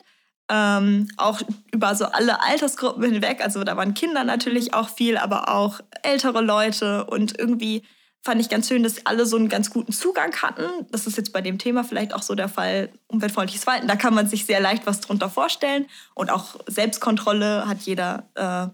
Ähm, 0.50 1.10
auch 1.18 1.42
über 1.74 1.96
so 1.96 2.06
alle 2.06 2.42
Altersgruppen 2.42 3.04
hinweg. 3.04 3.44
Also 3.44 3.66
da 3.66 3.76
waren 3.76 3.94
Kinder 3.94 4.24
natürlich 4.24 4.74
auch 4.74 4.88
viel, 4.88 5.18
aber 5.18 5.50
auch 5.50 5.82
ältere 6.02 6.40
Leute 6.40 7.08
und 7.08 7.38
irgendwie 7.38 7.84
fand 8.24 8.40
ich 8.40 8.50
ganz 8.50 8.68
schön, 8.68 8.84
dass 8.84 9.06
alle 9.06 9.26
so 9.26 9.36
einen 9.36 9.50
ganz 9.50 9.72
guten 9.72 9.92
Zugang 9.92 10.36
hatten. 10.42 10.66
Das 10.92 11.08
ist 11.08 11.18
jetzt 11.18 11.34
bei 11.34 11.42
dem 11.42 11.58
Thema 11.58 11.84
vielleicht 11.84 12.14
auch 12.14 12.22
so 12.22 12.36
der 12.36 12.50
Fall 12.50 12.90
umweltfreundliches 13.08 13.64
Verhalten. 13.64 13.88
Da 13.88 13.96
kann 13.96 14.14
man 14.14 14.28
sich 14.28 14.46
sehr 14.46 14.60
leicht 14.60 14.86
was 14.86 15.02
drunter 15.02 15.30
vorstellen. 15.30 15.88
Und 16.14 16.30
auch 16.30 16.56
Selbstkontrolle 16.68 17.68
hat 17.68 17.82
jeder 17.82 18.30
äh, 18.36 18.68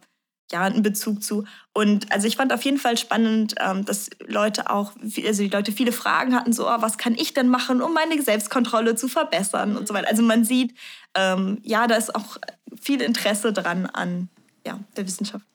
ja 0.52 0.62
einen 0.62 0.84
Bezug 0.84 1.24
zu. 1.24 1.46
Und 1.74 2.12
also 2.12 2.28
ich 2.28 2.36
fand 2.36 2.52
auf 2.52 2.64
jeden 2.64 2.78
Fall 2.78 2.98
spannend, 2.98 3.56
ähm, 3.60 3.86
dass 3.86 4.10
Leute 4.26 4.70
auch, 4.70 4.94
also 5.02 5.44
die 5.44 5.50
Leute 5.50 5.72
viele 5.72 5.94
Fragen 5.94 6.36
hatten, 6.36 6.52
so, 6.52 6.68
oh, 6.68 6.82
was 6.82 6.98
kann 6.98 7.16
ich 7.16 7.34
denn 7.34 7.48
machen, 7.48 7.82
um 7.82 7.94
meine 7.94 8.22
Selbstkontrolle 8.22 8.96
zu 8.96 9.08
verbessern 9.08 9.78
und 9.78 9.88
so 9.88 9.94
weiter. 9.94 10.10
Also 10.10 10.24
man 10.24 10.44
sieht, 10.44 10.74
ähm, 11.16 11.60
ja, 11.64 11.88
da 11.88 11.96
ist 11.96 12.14
auch 12.14 12.38
viel 12.82 13.02
Interesse 13.02 13.54
dran 13.54 13.86
an 13.86 14.30
ja, 14.66 14.80
der 14.98 15.08
Wissenschaft. 15.08 15.46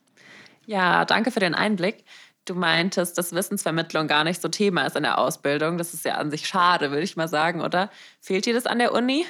Ja, 0.64 1.04
danke 1.04 1.30
für 1.30 1.40
den 1.40 1.54
Einblick. 1.54 2.04
Du 2.44 2.54
meintest, 2.54 3.16
dass 3.18 3.32
Wissensvermittlung 3.32 4.08
gar 4.08 4.24
nicht 4.24 4.42
so 4.42 4.48
Thema 4.48 4.84
ist 4.84 4.96
in 4.96 5.04
der 5.04 5.18
Ausbildung. 5.18 5.78
Das 5.78 5.94
ist 5.94 6.04
ja 6.04 6.14
an 6.14 6.30
sich 6.30 6.46
schade, 6.46 6.90
würde 6.90 7.04
ich 7.04 7.16
mal 7.16 7.28
sagen, 7.28 7.60
oder? 7.60 7.90
Fehlt 8.20 8.46
dir 8.46 8.54
das 8.54 8.66
an 8.66 8.80
der 8.80 8.92
Uni? 8.92 9.24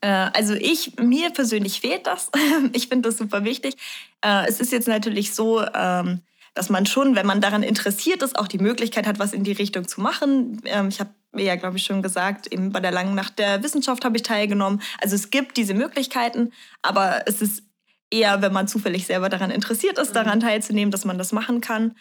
Äh, 0.00 0.08
also 0.08 0.54
ich, 0.54 0.96
mir 0.96 1.30
persönlich 1.30 1.80
fehlt 1.80 2.06
das. 2.06 2.30
Ich 2.72 2.88
finde 2.88 3.08
das 3.08 3.18
super 3.18 3.44
wichtig. 3.44 3.76
Äh, 4.24 4.46
es 4.48 4.60
ist 4.60 4.72
jetzt 4.72 4.88
natürlich 4.88 5.34
so, 5.34 5.64
ähm, 5.74 6.20
dass 6.54 6.68
man 6.68 6.84
schon, 6.84 7.14
wenn 7.14 7.26
man 7.26 7.40
daran 7.40 7.62
interessiert 7.62 8.22
ist, 8.22 8.38
auch 8.38 8.48
die 8.48 8.58
Möglichkeit 8.58 9.06
hat, 9.06 9.18
was 9.18 9.32
in 9.32 9.44
die 9.44 9.52
Richtung 9.52 9.86
zu 9.86 10.00
machen. 10.00 10.60
Ähm, 10.64 10.88
ich 10.88 11.00
habe 11.00 11.10
mir 11.32 11.44
ja, 11.44 11.56
glaube 11.56 11.76
ich, 11.76 11.84
schon 11.84 12.02
gesagt, 12.02 12.52
eben 12.52 12.72
bei 12.72 12.80
der 12.80 12.90
langen 12.90 13.14
Nacht 13.14 13.38
der 13.38 13.62
Wissenschaft 13.62 14.04
habe 14.04 14.16
ich 14.16 14.22
teilgenommen. 14.22 14.82
Also 15.00 15.14
es 15.14 15.30
gibt 15.30 15.56
diese 15.56 15.74
Möglichkeiten, 15.74 16.52
aber 16.82 17.22
es 17.26 17.40
ist 17.40 17.62
eher, 18.10 18.42
wenn 18.42 18.52
man 18.52 18.68
zufällig 18.68 19.06
selber 19.06 19.28
daran 19.28 19.50
interessiert 19.50 19.98
ist, 19.98 20.12
daran 20.12 20.38
mhm. 20.38 20.42
teilzunehmen, 20.42 20.90
dass 20.90 21.04
man 21.04 21.18
das 21.18 21.32
machen 21.32 21.60
kann. 21.60 21.96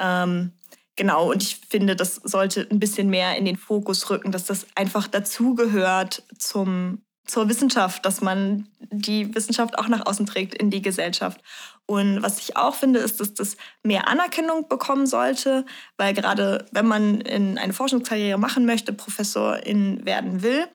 Ähm, 0.00 0.52
genau, 0.96 1.30
und 1.30 1.42
ich 1.42 1.56
finde, 1.56 1.96
das 1.96 2.16
sollte 2.16 2.66
ein 2.70 2.80
bisschen 2.80 3.08
mehr 3.08 3.36
in 3.36 3.44
den 3.44 3.56
Fokus 3.56 4.10
rücken, 4.10 4.32
dass 4.32 4.44
das 4.44 4.66
einfach 4.74 5.06
dazugehört 5.06 6.22
zum, 6.38 7.02
zur 7.26 7.48
Wissenschaft, 7.48 8.04
dass 8.04 8.20
man 8.20 8.68
die 8.80 9.34
Wissenschaft 9.34 9.78
auch 9.78 9.88
nach 9.88 10.06
außen 10.06 10.26
trägt 10.26 10.54
in 10.54 10.70
die 10.70 10.82
Gesellschaft. 10.82 11.40
Und 11.86 12.22
was 12.22 12.38
ich 12.38 12.56
auch 12.56 12.74
finde, 12.74 13.00
ist, 13.00 13.20
dass 13.20 13.34
das 13.34 13.56
mehr 13.82 14.08
Anerkennung 14.08 14.68
bekommen 14.68 15.06
sollte, 15.06 15.66
weil 15.98 16.14
gerade 16.14 16.66
wenn 16.72 16.86
man 16.86 17.20
in 17.20 17.58
eine 17.58 17.74
Forschungskarriere 17.74 18.38
machen 18.38 18.64
möchte, 18.64 18.92
Professorin 18.92 20.04
werden 20.04 20.42
will, 20.42 20.66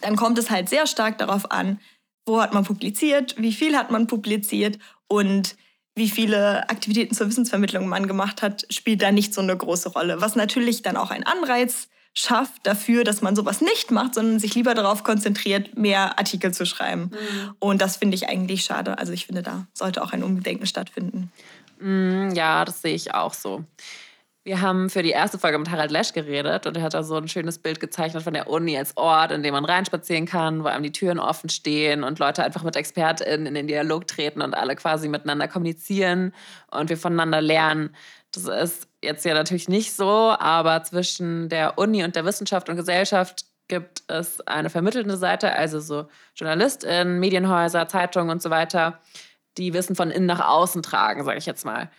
dann 0.00 0.16
kommt 0.16 0.38
es 0.38 0.50
halt 0.50 0.68
sehr 0.68 0.86
stark 0.86 1.18
darauf 1.18 1.50
an, 1.50 1.80
wo 2.26 2.40
hat 2.40 2.54
man 2.54 2.64
publiziert, 2.64 3.34
wie 3.38 3.52
viel 3.52 3.76
hat 3.76 3.90
man 3.90 4.06
publiziert 4.06 4.78
und 5.06 5.56
wie 5.98 6.08
viele 6.08 6.68
Aktivitäten 6.70 7.14
zur 7.14 7.28
Wissensvermittlung 7.28 7.86
man 7.88 8.06
gemacht 8.06 8.40
hat, 8.40 8.66
spielt 8.70 9.02
da 9.02 9.12
nicht 9.12 9.34
so 9.34 9.40
eine 9.40 9.56
große 9.56 9.90
Rolle. 9.90 10.20
Was 10.20 10.36
natürlich 10.36 10.82
dann 10.82 10.96
auch 10.96 11.10
einen 11.10 11.24
Anreiz 11.24 11.88
schafft 12.14 12.66
dafür, 12.66 13.04
dass 13.04 13.22
man 13.22 13.36
sowas 13.36 13.60
nicht 13.60 13.90
macht, 13.90 14.14
sondern 14.14 14.40
sich 14.40 14.54
lieber 14.54 14.74
darauf 14.74 15.04
konzentriert, 15.04 15.76
mehr 15.76 16.18
Artikel 16.18 16.52
zu 16.52 16.66
schreiben. 16.66 17.10
Mhm. 17.12 17.54
Und 17.58 17.82
das 17.82 17.96
finde 17.96 18.16
ich 18.16 18.28
eigentlich 18.28 18.64
schade. 18.64 18.98
Also 18.98 19.12
ich 19.12 19.26
finde, 19.26 19.42
da 19.42 19.66
sollte 19.74 20.02
auch 20.02 20.12
ein 20.12 20.24
Umdenken 20.24 20.66
stattfinden. 20.66 21.30
Mm, 21.80 22.30
ja, 22.30 22.64
das 22.64 22.82
sehe 22.82 22.94
ich 22.94 23.14
auch 23.14 23.34
so. 23.34 23.64
Wir 24.48 24.62
haben 24.62 24.88
für 24.88 25.02
die 25.02 25.10
erste 25.10 25.38
Folge 25.38 25.58
mit 25.58 25.70
Harald 25.70 25.90
Lesch 25.90 26.14
geredet 26.14 26.66
und 26.66 26.74
er 26.74 26.82
hat 26.82 26.94
da 26.94 27.02
so 27.02 27.16
ein 27.16 27.28
schönes 27.28 27.58
Bild 27.58 27.80
gezeichnet 27.80 28.22
von 28.22 28.32
der 28.32 28.48
Uni 28.48 28.78
als 28.78 28.96
Ort, 28.96 29.30
in 29.30 29.42
dem 29.42 29.52
man 29.52 29.66
reinspazieren 29.66 30.24
kann, 30.24 30.64
wo 30.64 30.68
einem 30.68 30.84
die 30.84 30.90
Türen 30.90 31.18
offen 31.18 31.50
stehen 31.50 32.02
und 32.02 32.18
Leute 32.18 32.42
einfach 32.42 32.62
mit 32.62 32.74
ExpertInnen 32.74 33.44
in 33.44 33.52
den 33.52 33.66
Dialog 33.66 34.06
treten 34.06 34.40
und 34.40 34.54
alle 34.54 34.74
quasi 34.74 35.10
miteinander 35.10 35.48
kommunizieren 35.48 36.32
und 36.70 36.88
wir 36.88 36.96
voneinander 36.96 37.42
lernen. 37.42 37.94
Das 38.32 38.44
ist 38.44 38.88
jetzt 39.04 39.26
ja 39.26 39.34
natürlich 39.34 39.68
nicht 39.68 39.92
so, 39.92 40.34
aber 40.38 40.82
zwischen 40.82 41.50
der 41.50 41.76
Uni 41.76 42.02
und 42.02 42.16
der 42.16 42.24
Wissenschaft 42.24 42.70
und 42.70 42.76
Gesellschaft 42.76 43.44
gibt 43.68 44.02
es 44.06 44.40
eine 44.46 44.70
vermittelnde 44.70 45.18
Seite, 45.18 45.52
also 45.52 45.78
so 45.78 46.08
JournalistInnen, 46.36 47.20
Medienhäuser, 47.20 47.86
Zeitungen 47.86 48.30
und 48.30 48.40
so 48.40 48.48
weiter, 48.48 48.98
die 49.58 49.74
Wissen 49.74 49.94
von 49.94 50.10
innen 50.10 50.24
nach 50.24 50.48
außen 50.48 50.82
tragen, 50.82 51.22
sage 51.22 51.36
ich 51.36 51.44
jetzt 51.44 51.66
mal. 51.66 51.90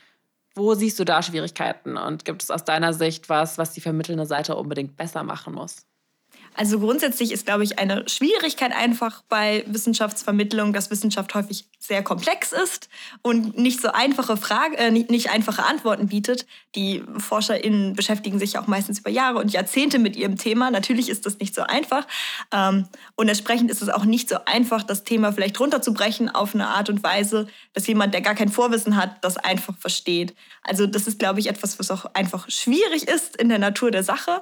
Wo 0.55 0.73
siehst 0.75 0.99
du 0.99 1.05
da 1.05 1.21
Schwierigkeiten 1.23 1.97
und 1.97 2.25
gibt 2.25 2.43
es 2.43 2.51
aus 2.51 2.65
deiner 2.65 2.93
Sicht 2.93 3.29
was, 3.29 3.57
was 3.57 3.73
die 3.73 3.81
vermittelnde 3.81 4.25
Seite 4.25 4.55
unbedingt 4.55 4.97
besser 4.97 5.23
machen 5.23 5.53
muss? 5.53 5.88
Also 6.59 6.77
grundsätzlich 6.77 7.31
ist, 7.31 7.45
glaube 7.45 7.63
ich, 7.63 7.79
eine 7.79 8.03
Schwierigkeit 8.09 8.75
einfach 8.75 9.21
bei 9.29 9.63
Wissenschaftsvermittlung, 9.67 10.73
dass 10.73 10.91
Wissenschaft 10.91 11.33
häufig 11.33 11.63
sehr 11.79 12.03
komplex 12.03 12.51
ist 12.51 12.89
und 13.21 13.57
nicht 13.57 13.79
so 13.79 13.93
einfache 13.93 14.35
Fragen, 14.35 14.73
äh, 14.73 14.91
nicht, 14.91 15.09
nicht 15.09 15.29
einfache 15.29 15.63
Antworten 15.63 16.09
bietet. 16.09 16.45
Die 16.75 17.01
ForscherInnen 17.17 17.93
beschäftigen 17.93 18.39
sich 18.39 18.57
auch 18.57 18.67
meistens 18.67 18.99
über 18.99 19.09
Jahre 19.09 19.39
und 19.39 19.53
Jahrzehnte 19.53 19.99
mit 19.99 20.17
ihrem 20.17 20.35
Thema. 20.35 20.69
Natürlich 20.69 21.07
ist 21.07 21.25
das 21.25 21.39
nicht 21.39 21.55
so 21.55 21.61
einfach. 21.61 22.05
Ähm, 22.51 22.89
und 23.15 23.29
entsprechend 23.29 23.71
ist 23.71 23.81
es 23.81 23.87
auch 23.87 24.03
nicht 24.03 24.27
so 24.27 24.39
einfach, 24.45 24.83
das 24.83 25.05
Thema 25.05 25.31
vielleicht 25.31 25.57
runterzubrechen 25.61 26.27
auf 26.27 26.53
eine 26.53 26.67
Art 26.67 26.89
und 26.89 27.01
Weise, 27.03 27.47
dass 27.71 27.87
jemand, 27.87 28.13
der 28.13 28.19
gar 28.19 28.35
kein 28.35 28.49
Vorwissen 28.49 28.97
hat, 28.97 29.23
das 29.23 29.37
einfach 29.37 29.77
versteht. 29.77 30.35
Also 30.63 30.87
das 30.87 31.07
ist, 31.07 31.19
glaube 31.19 31.39
ich, 31.39 31.47
etwas, 31.47 31.79
was 31.79 31.89
auch 31.89 32.13
einfach 32.15 32.49
schwierig 32.49 33.07
ist 33.07 33.37
in 33.37 33.47
der 33.47 33.59
Natur 33.59 33.91
der 33.91 34.03
Sache. 34.03 34.41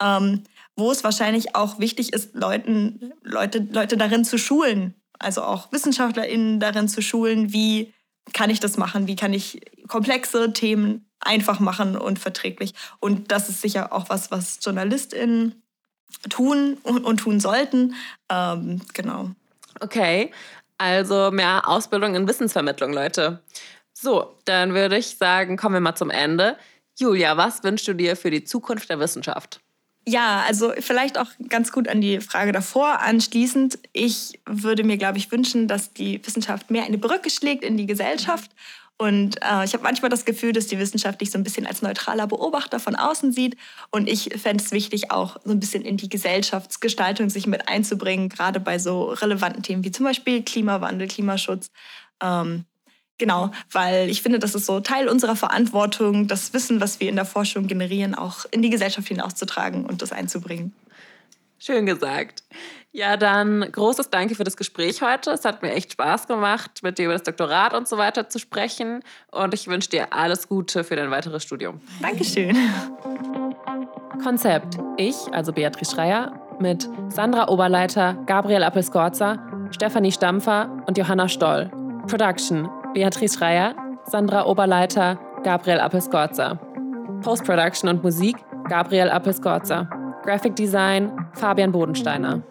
Ähm, 0.00 0.44
wo 0.76 0.90
es 0.90 1.02
wahrscheinlich 1.02 1.54
auch 1.54 1.78
wichtig 1.78 2.12
ist, 2.12 2.34
Leuten, 2.34 3.12
Leute, 3.22 3.66
Leute 3.70 3.96
darin 3.96 4.24
zu 4.24 4.38
schulen, 4.38 4.94
also 5.18 5.42
auch 5.42 5.72
WissenschaftlerInnen 5.72 6.60
darin 6.60 6.88
zu 6.88 7.02
schulen, 7.02 7.52
wie 7.52 7.92
kann 8.32 8.50
ich 8.50 8.60
das 8.60 8.76
machen, 8.76 9.06
wie 9.06 9.16
kann 9.16 9.32
ich 9.32 9.60
komplexe 9.88 10.52
Themen 10.52 11.08
einfach 11.20 11.60
machen 11.60 11.96
und 11.96 12.18
verträglich. 12.18 12.74
Und 13.00 13.32
das 13.32 13.48
ist 13.48 13.62
sicher 13.62 13.92
auch 13.92 14.10
was, 14.10 14.30
was 14.30 14.58
JournalistInnen 14.62 15.62
tun 16.28 16.78
und, 16.82 17.04
und 17.04 17.18
tun 17.18 17.40
sollten. 17.40 17.94
Ähm, 18.30 18.82
genau. 18.92 19.30
Okay, 19.80 20.32
also 20.78 21.30
mehr 21.30 21.68
Ausbildung 21.68 22.14
in 22.14 22.28
Wissensvermittlung, 22.28 22.92
Leute. 22.92 23.42
So, 23.92 24.36
dann 24.44 24.74
würde 24.74 24.98
ich 24.98 25.16
sagen, 25.16 25.56
kommen 25.56 25.74
wir 25.74 25.80
mal 25.80 25.94
zum 25.94 26.10
Ende. 26.10 26.58
Julia, 26.98 27.36
was 27.36 27.62
wünschst 27.62 27.88
du 27.88 27.94
dir 27.94 28.16
für 28.16 28.30
die 28.30 28.44
Zukunft 28.44 28.90
der 28.90 29.00
Wissenschaft? 29.00 29.60
Ja, 30.08 30.44
also 30.46 30.72
vielleicht 30.78 31.18
auch 31.18 31.26
ganz 31.48 31.72
gut 31.72 31.88
an 31.88 32.00
die 32.00 32.20
Frage 32.20 32.52
davor 32.52 33.00
anschließend. 33.00 33.80
Ich 33.92 34.38
würde 34.46 34.84
mir, 34.84 34.98
glaube 34.98 35.18
ich, 35.18 35.32
wünschen, 35.32 35.66
dass 35.66 35.92
die 35.92 36.24
Wissenschaft 36.24 36.70
mehr 36.70 36.84
eine 36.84 36.96
Brücke 36.96 37.28
schlägt 37.28 37.64
in 37.64 37.76
die 37.76 37.86
Gesellschaft. 37.86 38.52
Und 38.98 39.36
äh, 39.42 39.64
ich 39.64 39.74
habe 39.74 39.82
manchmal 39.82 40.08
das 40.08 40.24
Gefühl, 40.24 40.52
dass 40.52 40.68
die 40.68 40.78
Wissenschaft 40.78 41.20
dich 41.20 41.32
so 41.32 41.38
ein 41.38 41.42
bisschen 41.42 41.66
als 41.66 41.82
neutraler 41.82 42.28
Beobachter 42.28 42.78
von 42.78 42.94
außen 42.94 43.32
sieht. 43.32 43.56
Und 43.90 44.08
ich 44.08 44.30
fände 44.40 44.62
es 44.62 44.70
wichtig, 44.70 45.10
auch 45.10 45.38
so 45.44 45.50
ein 45.50 45.60
bisschen 45.60 45.84
in 45.84 45.96
die 45.96 46.08
Gesellschaftsgestaltung 46.08 47.28
sich 47.28 47.48
mit 47.48 47.68
einzubringen, 47.68 48.28
gerade 48.28 48.60
bei 48.60 48.78
so 48.78 49.06
relevanten 49.10 49.64
Themen 49.64 49.84
wie 49.84 49.90
zum 49.90 50.06
Beispiel 50.06 50.42
Klimawandel, 50.42 51.08
Klimaschutz. 51.08 51.70
Ähm, 52.22 52.64
Genau, 53.18 53.50
weil 53.72 54.10
ich 54.10 54.22
finde, 54.22 54.38
das 54.38 54.54
ist 54.54 54.66
so 54.66 54.80
Teil 54.80 55.08
unserer 55.08 55.36
Verantwortung, 55.36 56.26
das 56.28 56.52
Wissen, 56.52 56.80
was 56.80 57.00
wir 57.00 57.08
in 57.08 57.16
der 57.16 57.24
Forschung 57.24 57.66
generieren, 57.66 58.14
auch 58.14 58.44
in 58.50 58.60
die 58.60 58.70
Gesellschaft 58.70 59.08
hinauszutragen 59.08 59.86
und 59.86 60.02
das 60.02 60.12
einzubringen. 60.12 60.74
Schön 61.58 61.86
gesagt. 61.86 62.42
Ja, 62.92 63.16
dann 63.16 63.60
großes 63.72 64.10
Danke 64.10 64.34
für 64.34 64.44
das 64.44 64.56
Gespräch 64.56 65.02
heute. 65.02 65.30
Es 65.30 65.44
hat 65.44 65.62
mir 65.62 65.72
echt 65.72 65.92
Spaß 65.92 66.26
gemacht, 66.26 66.82
mit 66.82 66.98
dir 66.98 67.06
über 67.06 67.14
das 67.14 67.22
Doktorat 67.22 67.74
und 67.74 67.88
so 67.88 67.98
weiter 67.98 68.28
zu 68.28 68.38
sprechen. 68.38 69.02
Und 69.30 69.54
ich 69.54 69.66
wünsche 69.66 69.90
dir 69.90 70.12
alles 70.12 70.48
Gute 70.48 70.84
für 70.84 70.96
dein 70.96 71.10
weiteres 71.10 71.42
Studium. 71.42 71.80
Dankeschön. 72.00 72.56
Konzept. 74.22 74.78
Ich, 74.96 75.16
also 75.32 75.52
Beatrice 75.52 75.94
Schreier, 75.94 76.40
mit 76.58 76.88
Sandra 77.08 77.48
Oberleiter, 77.48 78.14
Gabriel 78.26 78.62
Appelskorza, 78.62 79.68
Stefanie 79.72 80.12
Stampfer 80.12 80.84
und 80.86 80.96
Johanna 80.96 81.28
Stoll. 81.28 81.70
Production. 82.06 82.68
Beatrice 82.96 83.36
Schreier, 83.36 83.74
Sandra 84.06 84.46
Oberleiter, 84.46 85.18
Gabriel 85.42 85.80
Appelskorza. 85.80 86.58
Post-Production 87.20 87.90
und 87.90 88.02
Musik 88.02 88.36
Gabriel 88.70 89.10
Appelskorza. 89.10 89.86
Graphic 90.22 90.56
Design 90.56 91.12
Fabian 91.34 91.72
Bodensteiner. 91.72 92.42